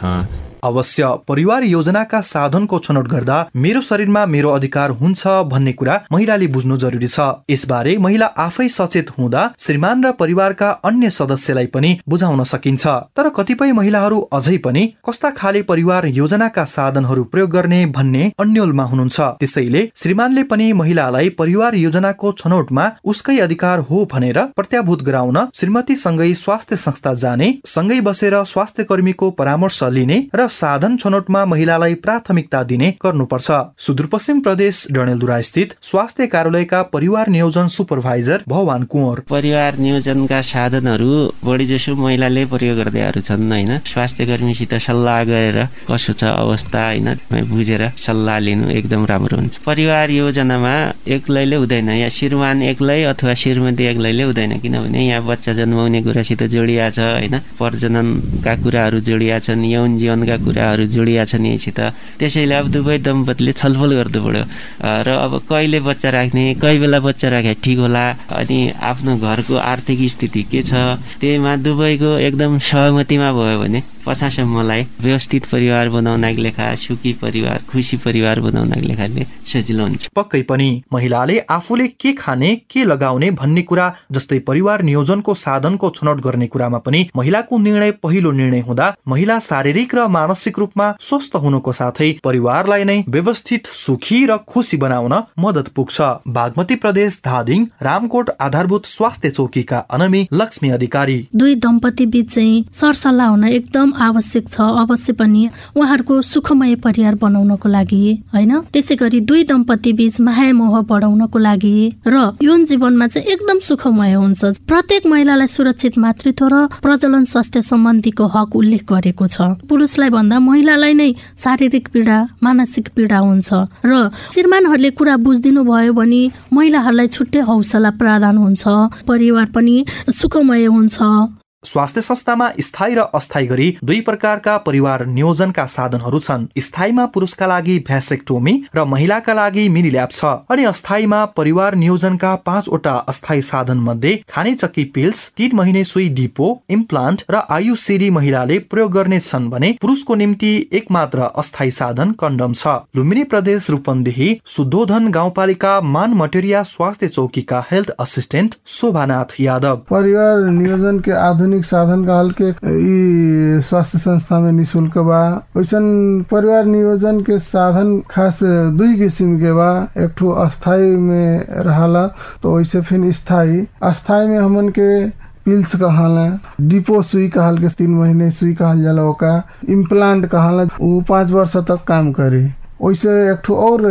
अवश्य 0.63 1.07
परिवार 1.29 1.65
योजनाका 1.65 2.21
साधनको 2.23 2.79
छनौट 2.79 3.09
गर्दा 3.09 3.37
मेरो 3.57 3.81
शरीरमा 3.83 4.25
मेरो 4.27 4.51
अधिकार 4.51 4.91
हुन्छ 4.99 5.27
भन्ने 5.47 5.73
कुरा 5.73 6.01
महिलाले 6.13 6.47
बुझ्नु 6.49 6.77
जरुरी 6.77 7.09
छ। 7.09 7.21
यसबारे 7.51 7.97
महिला 7.99 8.27
आफै 8.39 8.69
सचेत 8.71 9.11
हुँदा 9.19 9.43
श्रीमान 9.59 10.05
र 10.05 10.13
परिवारका 10.15 10.71
अन्य 10.85 11.11
सदस्यलाई 11.13 11.67
पनि 11.69 11.91
बुझाउन 12.09 12.43
सकिन्छ। 12.45 12.87
तर 13.17 13.29
कतिपय 13.37 13.73
महिलाहरू 13.73 14.21
अझै 14.33 14.57
पनि 14.59 14.87
कस्ता 15.09 15.31
खाले 15.33 15.63
परिवार 15.65 16.07
योजनाका 16.13 16.65
साधनहरू 16.67 17.25
प्रयोग 17.33 17.51
गर्ने 17.51 17.81
भन्ने 17.97 18.31
अन्यलमा 18.39 18.85
हुनुहुन्छ। 18.85 19.21
त्यसैले 19.41 19.83
श्रीमानले 19.97 20.43
पनि 20.45 20.73
महिलालाई 20.75 21.29
परिवार 21.39 21.75
योजनाको 21.77 22.33
छनौटमा 22.35 22.87
उसकै 23.05 23.39
अधिकार 23.41 23.79
हो 23.91 24.05
भनेर 24.13 24.39
प्रत्याभूत 24.57 25.03
गराउन 25.03 25.39
श्रीमतीसँगै 25.55 26.33
स्वास्थ्य 26.37 26.77
संस्था 26.79 27.15
जाने 27.17 27.53
सँगै 27.67 28.01
बसेर 28.03 28.43
स्वास्थ्य 28.47 28.85
कर्मीको 28.85 29.31
परामर्श 29.39 29.83
लिने 29.93 30.19
र 30.35 30.49
साधन 30.53 30.97
छनौटमा 30.97 31.45
महिलालाई 31.47 31.95
प्राथमिकता 32.05 32.63
दिने 32.65 32.91
गर्नुपर्छ। 33.05 33.51
सुदूरपश्चिम 33.79 34.41
प्रदेश 34.41 34.87
डणेलधुरा 34.93 35.41
स्थित 35.43 35.75
स्वास्थ्य 35.83 36.27
कार्यालयका 36.27 36.83
परिवार 36.93 37.29
नियोजन 37.29 37.67
सुपरभाइजर 37.75 38.43
भवान 38.49 38.83
कुँवर। 38.93 39.21
परिवार 39.31 39.79
नियोजनका 39.79 40.41
साधनहरू 40.43 41.13
बढी 41.45 41.67
जसो 41.67 41.95
महिलाले 41.97 42.45
प्रयोग 42.47 42.77
गर्दैहरू 42.79 43.21
छन् 43.23 43.53
होइन? 43.53 43.79
स्वास्थ्य 43.87 44.27
कर्मीसित 44.27 44.75
सल्लाह 44.83 45.23
गरेर 45.25 45.59
कसो 45.89 46.13
छ 46.13 46.25
अवस्था 46.25 46.85
होइन? 46.87 47.09
बुझेर 47.53 47.89
सल्लाह 47.97 48.39
लिनु 48.39 48.71
एकदम 48.73 49.07
राम्रो 49.07 49.37
हुन्छ। 49.37 49.57
परिवार 49.67 50.11
योजनामा 50.13 50.75
एक्लैले 51.09 51.57
हुँदैन 51.57 51.89
या 51.91 52.09
श्रीमान 52.09 52.63
एक्लै 52.63 53.03
अथवा 53.13 53.35
श्रीमती 53.35 53.85
एक्लैले 53.85 54.23
हुँदैन 54.23 54.59
किनभने 54.61 55.07
यहाँ 55.07 55.27
बच्चा 55.27 55.53
जन्माउने 55.55 56.03
कुरासित 56.03 56.43
जोडिया 56.55 56.91
छ 56.91 56.99
होइन? 57.01 57.39
प्रजननका 57.59 58.55
कुराहरू 58.63 59.01
जोडिया 59.09 59.39
छन् 59.39 59.65
यौन 59.65 59.99
जीवनका 59.99 60.37
कुराहरू 60.45 60.85
जोडिया 60.95 61.25
छन् 61.25 61.47
यहीँसित 61.47 61.81
त्यसैले 62.19 62.55
अब 62.55 62.67
दुवै 62.73 62.99
दम्पतिले 62.99 63.53
छलफल 63.53 63.91
गर्नु 63.99 64.21
पऱ्यो। 64.25 64.45
र 64.83 65.09
अब 65.09 65.33
कहिले 65.49 65.81
बच्चा 65.81 66.11
राख्ने 66.11 66.45
कहिले 66.63 66.79
बेला 66.81 66.99
बच्चा 67.01 67.29
राखे 67.29 67.55
ठिक 67.65 67.79
होला? 67.79 68.05
अनि 68.31 68.59
आफ्नो 68.83 69.17
घरको 69.19 69.55
आर्थिक 69.57 69.99
स्थिति 70.11 70.43
के 70.51 70.63
छ? 70.63 70.73
त्यहीमा 71.21 71.57
दुवैको 71.63 72.11
एकदम 72.29 72.59
सहमतिमा 72.59 73.33
भयो 73.33 73.59
भने 73.61 73.81
पछासम्मलाई 74.07 74.83
व्यवस्थित 75.01 75.47
परिवार 75.53 75.89
बनाउनको 75.89 76.43
लेखा 76.43 76.75
सुखी 76.79 77.13
परिवार 77.23 77.63
खुसी 77.71 77.97
परिवार 78.05 78.41
बनाउनको 78.41 78.87
लेखाले 78.87 79.27
सजिलो 79.53 79.85
हुन्छ 79.85 80.09
पक्कै 80.17 80.43
पनि 80.51 80.69
महिलाले 80.93 81.39
आफूले 81.51 81.87
के 82.03 82.13
खाने 82.15 82.55
के 82.71 82.85
लगाउने 82.85 83.31
भन्ने 83.41 83.63
कुरा 83.71 83.87
जस्तै 84.13 84.39
परिवार 84.47 84.83
नियोजनको 84.83 85.35
साधनको 85.37 85.91
छनौट 85.97 86.21
गर्ने 86.21 86.47
कुरामा 86.55 86.79
पनि 86.87 87.07
महिलाको 87.17 87.59
निर्णय 87.61 87.91
पहिलो 88.03 88.33
निर्णय 88.33 88.61
हुँदा 88.69 88.93
महिला 89.09 89.39
शारीरिक 89.43 89.95
र 89.95 90.07
मानसिक 90.11 90.59
रूपमा 90.59 90.91
स्वस्थ 91.01 91.37
हुनुको 91.43 91.73
साथै 91.73 92.11
परिवारलाई 92.25 92.85
नै 92.85 92.99
व्यवस्थित 93.09 93.67
सुखी 93.75 94.25
र 94.27 94.37
खुसी 94.49 94.77
बनाउन 94.77 95.15
मदत 95.39 95.69
पुग्छ। 95.77 96.01
बागमती 96.29 96.77
प्रदेश 96.77 97.21
धादिङ 97.25 97.67
रामकोट 97.83 98.31
आधारभूत 98.41 98.87
स्वास्थ्य 98.89 99.31
चौकीका 99.31 99.79
अनमी 99.91 100.27
लक्ष्मी 100.33 100.71
अधिकारी। 100.71 101.19
दुई 101.37 101.55
दम्पति 101.65 102.07
बीच 102.07 102.35
चाहिँ 102.35 102.65
सरसल्लाह 102.75 103.29
हुन 103.29 103.45
एकदम 103.47 103.92
आवश्यक 103.93 104.49
छ। 104.49 104.61
अवश्य 104.83 105.13
पनि 105.13 105.43
उहाँहरूको 105.77 106.15
सुखमय 106.23 106.75
परिवार 106.85 107.15
बनाउनको 107.15 107.69
लागि 107.69 108.03
होइन? 108.35 108.53
त्यसै 108.73 108.95
गरी 108.97 109.21
दुई 109.21 109.45
दम्पति 109.45 109.93
बीच 109.93 110.21
माया 110.21 110.53
मोह 110.53 110.81
बढाउनको 110.83 111.39
लागि 111.39 111.75
र 112.07 112.17
यौन 112.43 112.65
जीवनमा 112.67 113.07
चाहिँ 113.07 113.27
एकदम 113.29 113.59
सुखमय 113.59 114.13
हुन्छ। 114.15 114.45
प्रत्येक 114.65 115.07
महिलालाई 115.07 115.47
सुरक्षित 115.47 115.99
मातृत्व 115.99 116.47
र 116.49 116.67
प्रजलन 116.83 117.25
स्वास्थ्य 117.25 117.63
सम्बन्धीको 117.63 118.27
हक 118.27 118.57
उल्लेख 118.57 118.83
गरेको 118.89 119.27
छ। 119.27 119.37
पुरुषलाई 119.69 120.11
भन्दा 120.11 120.39
महिलालाई 120.39 120.95
नै 120.95 121.11
शारीरिक 121.39 121.89
पीडा 121.93 122.19
मानसिक 122.43 122.89
पीडा 122.97 123.19
हुन्छ 123.19 123.51
र 123.85 123.93
श्रीमानहरूले 124.33 124.91
कुरा 124.99 125.17
बुझिदिनु 125.25 125.63
भयो 125.65 125.93
भने 125.93 126.23
महिलाहरूलाई 126.53 127.09
छुट्टै 127.09 127.41
हौसला 127.49 127.91
प्रदान 128.01 128.37
हुन्छ। 128.39 128.63
परिवार 129.07 129.47
पनि 129.55 129.77
सुखमय 130.11 130.67
हुन्छ। 130.67 131.42
स्वास्थ्य 131.65 132.01
संस्थामा 132.01 132.51
स्थायी 132.61 132.95
र 132.95 133.01
अस्थायी 133.15 133.47
गरी 133.47 133.67
दुई 133.85 134.01
प्रकारका 134.01 134.57
परिवार 134.59 135.05
नियोजनका 135.07 135.65
साधनहरू 135.67 136.19
छन्। 136.21 136.47
स्थायीमा 136.59 137.05
पुरुषका 137.07 137.47
लागि 137.47 137.79
भ्यासेक्टोमी 137.89 138.55
र 138.77 138.85
महिलाका 138.85 139.33
लागि 139.33 139.69
मिनिल्याब 139.69 140.09
छ। 140.11 140.25
अनि 140.51 140.65
अस्थायीमा 140.65 141.25
परिवार 141.37 141.75
नियोजनका 141.75 142.35
पाँचवटा 142.47 142.95
अस्थायी 143.09 143.43
साधन 143.43 143.79
मध्ये 143.81 144.17
खाने 144.29 144.55
चक्की 144.55 144.85
पिल्स 144.95 145.29
तीन 145.37 145.57
महिने 145.57 145.85
सुई 145.85 146.09
डिपो 146.11 146.49
इम्प्लान्ट 146.71 147.25
र 147.31 147.43
आयुसिडी 147.51 148.11
महिलाले 148.11 148.59
प्रयोग 148.67 148.93
गर्ने 148.93 149.21
छन् 149.21 149.49
भने 149.51 149.73
पुरुषको 149.81 150.15
निम्ति 150.15 150.53
एक 150.73 150.91
मात्र 150.91 151.29
अस्थायी 151.37 151.71
साधन 151.71 152.13
कन्डम 152.21 152.53
छ। 152.55 152.67
लुम्बिनी 152.97 153.25
प्रदेश 153.25 153.71
रूपन्देही 153.71 154.31
शुद्धोधन 154.47 155.11
गाउँपालिका 155.11 155.81
मान 155.93 156.15
मटेरिया 156.15 156.63
स्वास्थ्य 156.65 157.09
चौकीका 157.09 157.65
हेल्थ 157.71 157.91
असिस्टेन्ट 158.01 158.55
शोभानाथ 158.67 159.41
यादव। 159.41 159.77
परिवार 159.91 160.45
नियोजन 160.51 160.99
के 160.99 161.13
आधुनिक 161.13 161.51
आधुनिक 161.53 161.65
साधन 161.65 162.33
के 162.41 162.49
ई 162.49 163.61
स्वास्थ्य 163.61 163.99
संस्था 163.99 164.39
में 164.41 164.53
निशुल्क 164.53 164.97
बा। 164.99 165.21
वैसन 165.57 166.25
परिवार 166.31 166.65
नियोजन 166.65 167.21
के 167.21 167.39
साधन 167.39 168.01
खास 168.11 168.39
दुई 168.73 168.97
किसिम 168.97 169.37
के 169.41 169.53
बा। 169.53 169.69
एक 170.01 170.15
ठो 170.17 170.31
अस्थाई 170.45 170.97
में 170.97 171.45
रहला 171.45 172.07
तो 172.43 172.57
वैसे 172.57 172.81
फिर 172.81 173.11
स्थायी 173.13 173.67
अस्थाई 173.85 174.27
में 174.29 174.39
हमन 174.39 174.69
के 174.79 175.09
पिल्स 175.45 175.75
कहाला, 175.77 176.27
डिपो 176.61 177.03
सुई 177.03 177.29
कहल 177.29 177.59
के, 177.59 177.69
तीन 177.69 177.91
महीने 177.91 178.31
सुई 178.31 178.55
कहल 178.55 178.83
जाला 178.83 179.05
ओका। 179.05 179.37
इम्प्लांट 179.69 180.27
कहला 180.27 180.65
वो 180.81 181.01
पाँच 181.09 181.31
वर्ष 181.31 181.57
तक 181.69 181.85
काम 181.89 182.13
करे। 182.13 182.62
वैसे 182.83 183.11
एक 183.31 183.41
ठो 183.45 183.55
और 183.55 183.85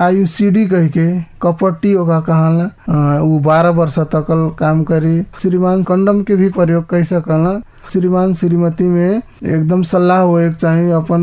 आयुसीडी 0.00 0.64
कह 0.66 0.86
के 0.88 1.06
कपट्टी 1.42 1.94
ओका 1.94 2.20
कहला 2.28 3.18
वो 3.20 3.38
बारह 3.38 3.70
वर्ष 3.78 3.98
तक 4.14 4.26
काम 4.58 4.82
करी। 4.84 5.20
श्रीमान 5.40 5.82
कंडम 5.82 6.22
के 6.22 6.36
भी 6.36 6.48
प्रयोग 6.50 6.86
कर 6.86 7.04
सकला 7.04 7.52
श्रीमान 7.92 8.34
श्रीमती 8.34 8.84
में 8.84 9.16
एकदम 9.16 9.82
सल्लाह 9.90 10.20
होए 10.20 10.50
चाहिए 10.52 10.90
अपन 10.92 11.22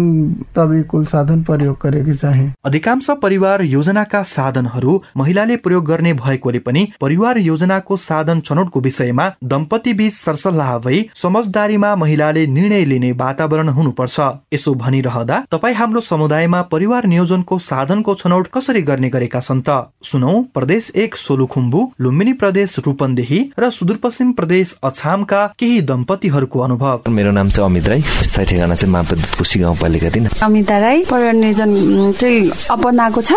तभी 0.55 0.81
कुल 0.83 1.05
साधन 1.05 1.41
प्रयोग 1.43 1.77
गरेकी 1.83 2.13
चाहिए 2.13 2.51
अधिकांश 2.65 3.09
परिवार 3.21 3.61
योजनाका 3.63 4.21
साधनहरू 4.25 5.01
महिलाले 5.17 5.57
प्रयोग 5.57 5.85
गर्ने 5.85 6.13
भएकोले 6.15 6.59
पनि 6.59 6.87
परिवार 7.01 7.37
योजनाको 7.39 7.97
साधन 7.99 8.39
छनौटको 8.41 8.81
विषयमा 8.81 9.29
दम्पति 9.43 9.93
बीच 9.93 10.13
सरसल्लाह 10.13 10.77
भई 10.79 11.03
समझदारीमा 11.15 11.95
महिलाले 11.95 12.45
निर्णय 12.47 12.85
लिने 12.85 13.11
वातावरण 13.15 13.69
हुनुपर्छ। 13.69 14.19
यसो 14.53 14.73
भनिरहँदा 14.75 15.43
तपाईँ 15.51 15.75
हाम्रो 15.75 16.01
समुदायमा 16.01 16.61
परिवार 16.71 17.05
नियोजनको 17.05 17.59
साधनको 17.61 18.15
छनौट 18.15 18.47
कसरी 18.53 18.81
गर्ने 18.81 19.09
गरेका 19.09 19.39
छन् 19.39 19.61
त? 19.61 19.69
सुनौ 20.03 20.33
प्रदेश 20.53 20.91
एक 20.95 21.15
सोलुखुम्बु 21.17 21.81
लुम्बिनी 22.01 22.33
प्रदेश 22.41 22.77
रूपन्देही 22.85 23.39
र 23.59 23.69
सुदूरपश्चिम 23.69 24.31
प्रदेश 24.33 24.77
अछामका 24.83 25.45
केही 25.59 25.81
दम्पतिहरूको 25.83 26.54
अनुभव। 26.63 27.09
मेरो 27.09 27.31
नाम 27.31 27.49
चाहिँ 27.49 27.69
अमित 27.69 27.87
राई। 27.87 28.01
स्थायी 28.01 28.45
ठेगाना 28.45 28.75
चाहिँ 28.75 28.91
मापदूत 28.93 29.35
खुसी 29.37 29.59
गाउँपालिका 29.59 30.09
दिन 30.09 30.27
अमिता 30.43 30.77
राई 30.79 31.03
परिनियोजन 31.09 31.71
चाहिँ 32.19 32.51
अपनाएको 32.71 33.21
छ 33.21 33.31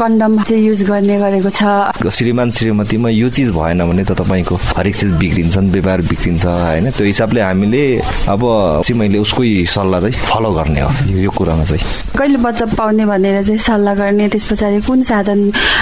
कन्डम 0.00 0.42
चाहिँ 0.42 0.62
युज 0.66 0.82
गर्ने 0.84 1.18
गरेको 1.18 1.50
छ। 1.50 1.62
श्रीमान 2.10 2.50
श्रीमतीमा 2.50 3.08
यो 3.10 3.28
चिज 3.28 3.50
भएन 3.50 3.84
भने 3.84 4.04
त 4.04 4.12
तपाईँको 4.18 4.54
हरेक 4.76 4.96
चिज 4.96 5.12
बिग्रिन्छन् 5.20 5.70
व्यवहार 5.70 6.00
बिग्रिन्छ 6.10 6.44
होइन? 6.46 6.90
त्यो 6.90 7.06
हिसाबले 7.06 7.40
हामीले 7.40 7.84
अब 8.28 8.42
चाहिँ 8.84 8.98
मैले 8.98 9.18
उसकै 9.18 9.64
सल्लाह 9.64 10.00
चाहिँ 10.00 10.16
फलो 10.28 10.50
गर्ने 10.52 10.80
हो 10.80 10.90
यो 11.20 11.30
कुरामा 11.30 11.64
चाहिँ। 11.64 11.82
कहिले 12.18 12.38
बच्चा 12.38 12.66
पाउने 12.78 13.04
भनेर 13.06 13.42
चाहिँ 13.44 13.58
सल्लाह 13.58 13.94
गर्ने 13.94 14.28
त्यस 14.28 14.44
पछाडि 14.50 14.80
कुन 14.86 15.02
साधन 15.02 15.40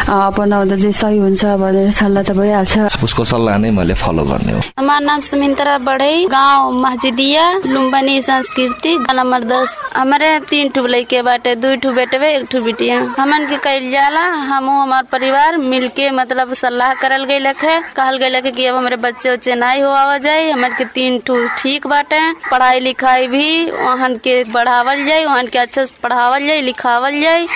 अपनाउँदा 0.08 0.76
चाहिँ 0.76 0.92
सही 0.92 1.18
हुन्छ 1.18 1.44
भनेर 1.60 1.90
सल्लाह 1.90 2.22
त 2.22 2.30
भइहाल्छ। 2.36 3.02
उसको 3.02 3.24
सल्लाह 3.24 3.58
नै 3.58 3.70
मैले 3.70 3.94
फलो 3.94 4.24
गर्ने 4.24 4.52
हो। 4.52 4.60
हमारा 4.78 5.00
नाम 5.06 5.20
सुमित्रा 5.20 5.78
बड़े 5.86 6.10
गांव 6.32 6.81
मस्जिदिया 6.82 7.42
लुम्बनी 7.66 8.20
संस्कृति 8.22 8.92
नंबर 9.14 9.44
दस। 9.44 9.74
हमारे 9.96 10.28
तीन 10.50 10.68
ठू 10.74 10.86
लड़के 10.86 11.20
बाटे 11.22 11.54
दो 11.62 11.74
ठू 11.82 11.90
बेटवे 11.94 12.30
एक 12.36 12.46
ठू 12.52 12.62
बिटिया। 12.62 12.98
हमन 13.18 13.46
के 13.50 13.56
कल 13.66 13.90
जाला 13.90 14.20
हम 14.50 14.68
हमार 14.70 15.02
परिवार 15.12 15.56
मिलके 15.72 16.10
मतलब 16.10 16.54
सलाह 16.62 16.94
करल 17.02 17.24
गई 17.30 17.52
है 17.62 17.76
कहल 17.96 18.16
गई 18.18 18.50
कि 18.50 18.66
अब 18.66 18.76
हमारे 18.76 18.96
बच्चे 19.04 19.32
उच्चे 19.32 19.54
नहीं 19.54 19.82
हो 19.82 19.90
आवा 19.90 20.16
जाए 20.26 20.50
हमारे 20.50 20.74
के 20.78 20.84
तीन 20.94 21.18
ठू 21.26 21.36
ठीक 21.58 21.86
बाटे। 21.86 22.20
पढ़ाई 22.50 22.80
लिखाई 22.80 23.28
भी 23.28 23.70
वहाँ 23.70 24.12
के 24.24 24.42
बढ़ावल 24.52 25.04
जाये 25.06 25.24
वहाँ 25.24 25.44
के 25.46 25.58
अच्छा 25.58 25.84
से 25.84 25.94
पढ़ावल 26.02 26.46
जाये 26.46 26.62
लिखावल 26.62 27.20
जाये 27.20 27.46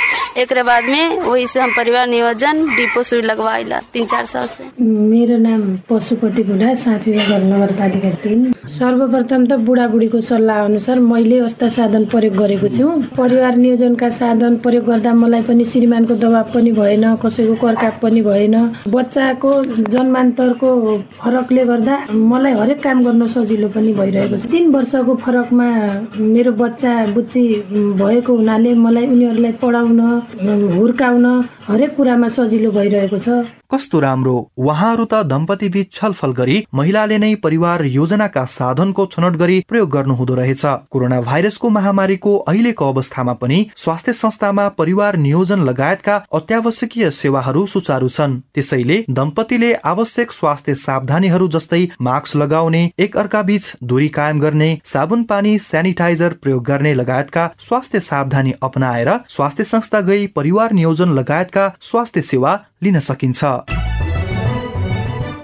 एक 0.42 0.52
बाद 0.66 0.84
में 0.84 1.18
वही 1.18 1.46
से 1.48 1.60
हम 1.60 1.70
परिवार 1.76 2.06
नियोजन 2.06 2.64
डिपो 2.76 3.02
सुई 3.02 3.22
लगवाइला 3.22 3.80
तीन 3.92 4.06
चार 4.06 4.24
साल 4.24 4.46
से। 4.46 4.64
मेरो 4.84 5.36
नाम 5.42 5.62
पशुपति 5.90 6.42
बुढा 6.44 6.74
साफी 6.84 7.12
घर 7.12 7.42
नगरपालिका 7.44 8.10
तिन 8.22 8.52
सर्वप्रथम 9.16 9.44
त 9.48 9.52
बुढाबुढीको 9.64 10.20
सल्लाह 10.20 10.58
अनुसार 10.64 10.98
मैले 11.00 11.36
यस्ता 11.38 11.68
साधन 11.72 12.04
प्रयोग 12.12 12.34
गरेको 12.36 12.68
छु। 12.68 12.84
परिवार 13.16 13.56
नियोजनका 13.56 14.08
साधन 14.12 14.56
प्रयोग 14.60 14.84
गर्दा 14.84 15.12
मलाई 15.16 15.42
पनि 15.48 15.64
श्रीमानको 15.64 16.14
दबाब 16.20 16.46
पनि 16.52 16.72
भएन 16.76 17.04
कसैको 17.24 17.54
कर्काप 17.56 17.94
पनि 18.02 18.20
भएन। 18.28 18.56
बच्चाको 18.92 19.52
जन्मान्तरको 19.88 20.68
फरकले 21.16 21.64
गर्दा 21.64 21.94
मलाई 22.12 22.52
हरेक 22.60 22.82
काम 22.84 23.04
गर्न 23.04 23.26
सजिलो 23.32 23.68
पनि 23.72 23.92
भइरहेको 23.96 24.36
छ। 24.36 24.52
तिन 24.52 24.70
वर्षको 24.76 25.14
फरकमा 25.24 25.68
मेरो 26.20 26.52
बच्चा 26.60 26.92
बुच्ची 27.16 27.44
भएको 27.96 28.36
हुनाले 28.36 28.74
मलाई 28.84 29.06
उनीहरूलाई 29.16 29.52
पढाउन 29.64 30.00
हुर्काउन 30.76 31.26
हरेक 31.68 31.96
कुरामा 31.96 32.28
सजिलो 32.36 32.70
भइरहेको 32.70 33.18
छ। 33.18 33.28
कस्तो 33.70 34.00
राम्रो 34.00 34.34
उहाँहरू 34.58 35.04
त 35.04 35.22
दम्पति 35.26 35.68
बीच 35.68 35.92
छलफल 35.92 36.32
गरी 36.32 36.56
महिलाले 36.74 37.18
नै 37.18 37.34
परिवार 37.42 37.84
योजनाका 37.86 38.44
साधनको 38.50 39.06
छनौट 39.06 39.36
गरी 39.36 39.58
प्रयोग 39.68 39.90
गर्नु 39.90 40.14
हुँदो 40.14 40.34
रहेछ। 40.34 40.62
कोरोना 40.90 41.20
भाइरसको 41.22 41.68
महामारीको 41.70 42.36
अहिलेको 42.44 42.90
अवस्थामा 42.92 43.32
पनि 43.34 43.58
स्वास्थ्य 43.76 44.12
संस्थामा 44.14 44.68
परिवार 44.78 45.16
नियोजन 45.18 45.64
लगायतका 45.64 46.16
अत्यावश्यकीय 46.34 47.10
सेवाहरू 47.12 47.66
सुचारू 47.66 48.08
छन्। 48.08 48.38
त्यसैले 48.54 49.04
दम्पतिले 49.10 49.72
आवश्यक 49.86 50.32
स्वास्थ्य 50.32 50.74
सावधानीहरू 50.76 51.48
जस्तै 51.48 51.82
मास्क 52.00 52.36
लगाउने 52.36 52.82
एक 52.98 53.16
अर्का 53.16 53.42
बीच 53.42 53.72
दूरी 53.84 54.08
कायम 54.10 54.40
गर्ने 54.40 54.70
साबुन 54.84 55.24
पानी 55.24 55.58
सेनिटाइजर 55.60 56.34
प्रयोग 56.42 56.64
गर्ने 56.64 56.94
लगायतका 56.94 57.48
स्वास्थ्य 57.58 58.00
सावधानी 58.02 58.52
अपनाएर 58.62 59.10
स्वास्थ्य 59.28 59.64
संस्था 59.64 60.00
गई 60.08 60.26
परिवार 60.36 60.72
नियोजन 60.72 61.14
लगायतका 61.14 61.68
स्वास्थ्य 61.80 62.22
सेवा 62.22 62.58
लिन 62.82 62.98
सकिन्छ। 63.00 63.44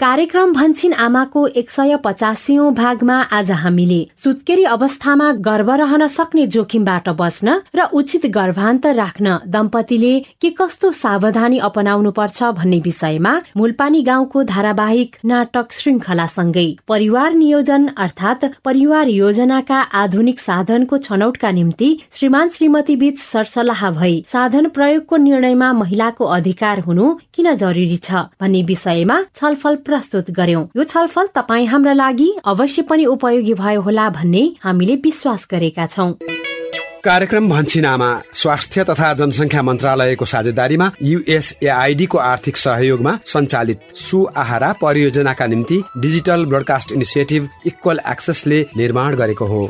कार्यक्रम 0.03 0.53
भन्छिन 0.53 0.93
आमाको 0.99 1.47
एक 1.49 1.69
सय 1.71 1.97
पचासीौं 2.05 2.73
भागमा 2.75 3.17
आज 3.33 3.51
हामीले। 3.55 3.99
सुत्केरी 4.23 4.63
अवस्थामा 4.67 5.31
गर्भ 5.41 5.69
रहन 5.73 6.07
सक्ने 6.09 6.47
जोखिमबाट 6.55 7.09
बच्न 7.21 7.55
र 7.77 7.85
उचित 7.95 8.27
गर्भान्त 8.35 8.87
राख्न 8.93 9.37
दम्पतिले 9.49 10.19
के 10.43 10.51
कस्तो 10.59 10.91
सावधानी 10.93 11.59
अपनाउनु 11.69 12.11
पर्छ 12.17 12.43
भन्ने 12.57 12.79
विषयमा 12.87 13.35
मूलपानी 13.57 14.01
गाउँको 14.03 14.43
धारावाहिक 14.45 15.15
नाटक 15.25 15.73
श्रृङ्खलासँगै 15.73 16.67
परिवार 16.89 17.35
नियोजन 17.35 17.87
अर्थात 17.99 18.45
परिवार 18.65 19.09
योजनाका 19.11 19.81
आधुनिक 20.03 20.41
साधनको 20.41 20.99
छनौटका 21.07 21.51
निम्ति 21.53 21.93
श्रीमान 22.11 22.49
श्रीमती 22.57 22.97
बीच 23.05 23.19
सरसल्लाह 23.21 23.91
भई 24.01 24.19
साधन 24.33 24.69
प्रयोगको 24.75 25.23
निर्णयमा 25.29 25.73
महिलाको 25.77 26.35
अधिकार 26.41 26.85
हुनु 26.89 27.15
किन 27.35 27.55
जरुरी 27.65 28.03
छ 28.03 28.27
भन्ने 28.41 28.67
विषयमा 28.75 29.23
छलफल 29.33 29.83
प्रस्तुत 29.93 30.31
गर्यौं। 30.31 30.65
यो 30.77 30.85
छलफल 30.85 31.27
तपाईँ 31.35 31.67
हाम्रा 31.67 31.93
लागि 31.93 32.29
अवश्य 32.45 32.83
पनि 32.83 33.05
उपयोगी 33.07 33.55
भयो 33.55 33.81
होला 33.81 34.09
भन्ने 34.11 34.45
हामीले 34.63 34.95
विश्वास 35.05 35.47
गरेका 35.51 35.87
छौं। 35.87 36.13
कार्यक्रम 37.05 37.49
भन्छिनामा 37.49 38.09
स्वास्थ्य 38.35 38.85
तथा 38.85 39.13
जनसङ्ख्या 39.15 39.63
मन्त्रालयको 39.63 40.25
साझेदारीमा 40.25 40.91
युएसएआईडीको 41.03 42.19
आर्थिक 42.19 42.57
सहयोगमा 42.57 43.19
सञ्चालित 43.27 43.81
सुआहारा 43.99 44.73
परियोजनाका 44.83 45.47
निम्ति 45.47 45.83
डिजिटल 45.99 46.45
ब्रोडकास्ट 46.47 46.93
इनिसिएटिभ 46.93 47.49
इक्वल 47.67 48.01
एक्सेसले 48.09 48.67
निर्माण 48.77 49.17
गरेको 49.17 49.47
हो। 49.47 49.63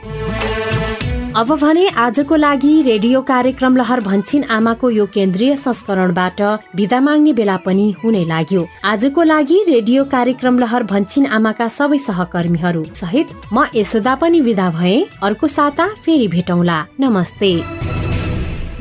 अब 1.37 1.53
भने 1.59 1.87
आजको 1.89 2.37
लागि 2.37 2.83
रेडियो 2.83 3.21
कार्यक्रम 3.23 3.77
लहर 3.77 4.01
भन्छिन 4.01 4.43
आमाको 4.45 4.91
यो 4.91 5.07
केन्द्रीय 5.07 5.55
संस्करणबाट 5.57 6.41
विदा 6.77 7.01
माग्ने 7.01 7.33
बेला 7.33 7.57
पनि 7.57 7.91
हुने 8.05 8.25
लाग्यो। 8.25 8.67
आजको 8.85 9.23
लागि 9.23 9.63
रेडियो 9.69 10.05
कार्यक्रम 10.05 10.59
लहर 10.59 10.83
भन्छिन 10.83 11.27
आमाका 11.27 11.69
सबै 11.69 11.99
सहकर्मीहरू 11.99 12.85
सहित 12.95 13.33
म 13.53 13.65
यशोदा 13.75 14.15
पनि 14.15 14.41
विदा 14.41 14.71
भए। 14.71 15.01
अर्को 15.23 15.49
साता 15.49 15.89
फेरि 16.05 16.29
भेटौँला। 16.29 16.79
नमस्ते। 17.01 17.53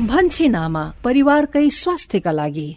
भन्छिन 0.04 0.54
आमा 0.54 0.84
परिवारकै 1.04 1.68
स्वास्थ्यका 1.70 2.32
लागि। 2.32 2.76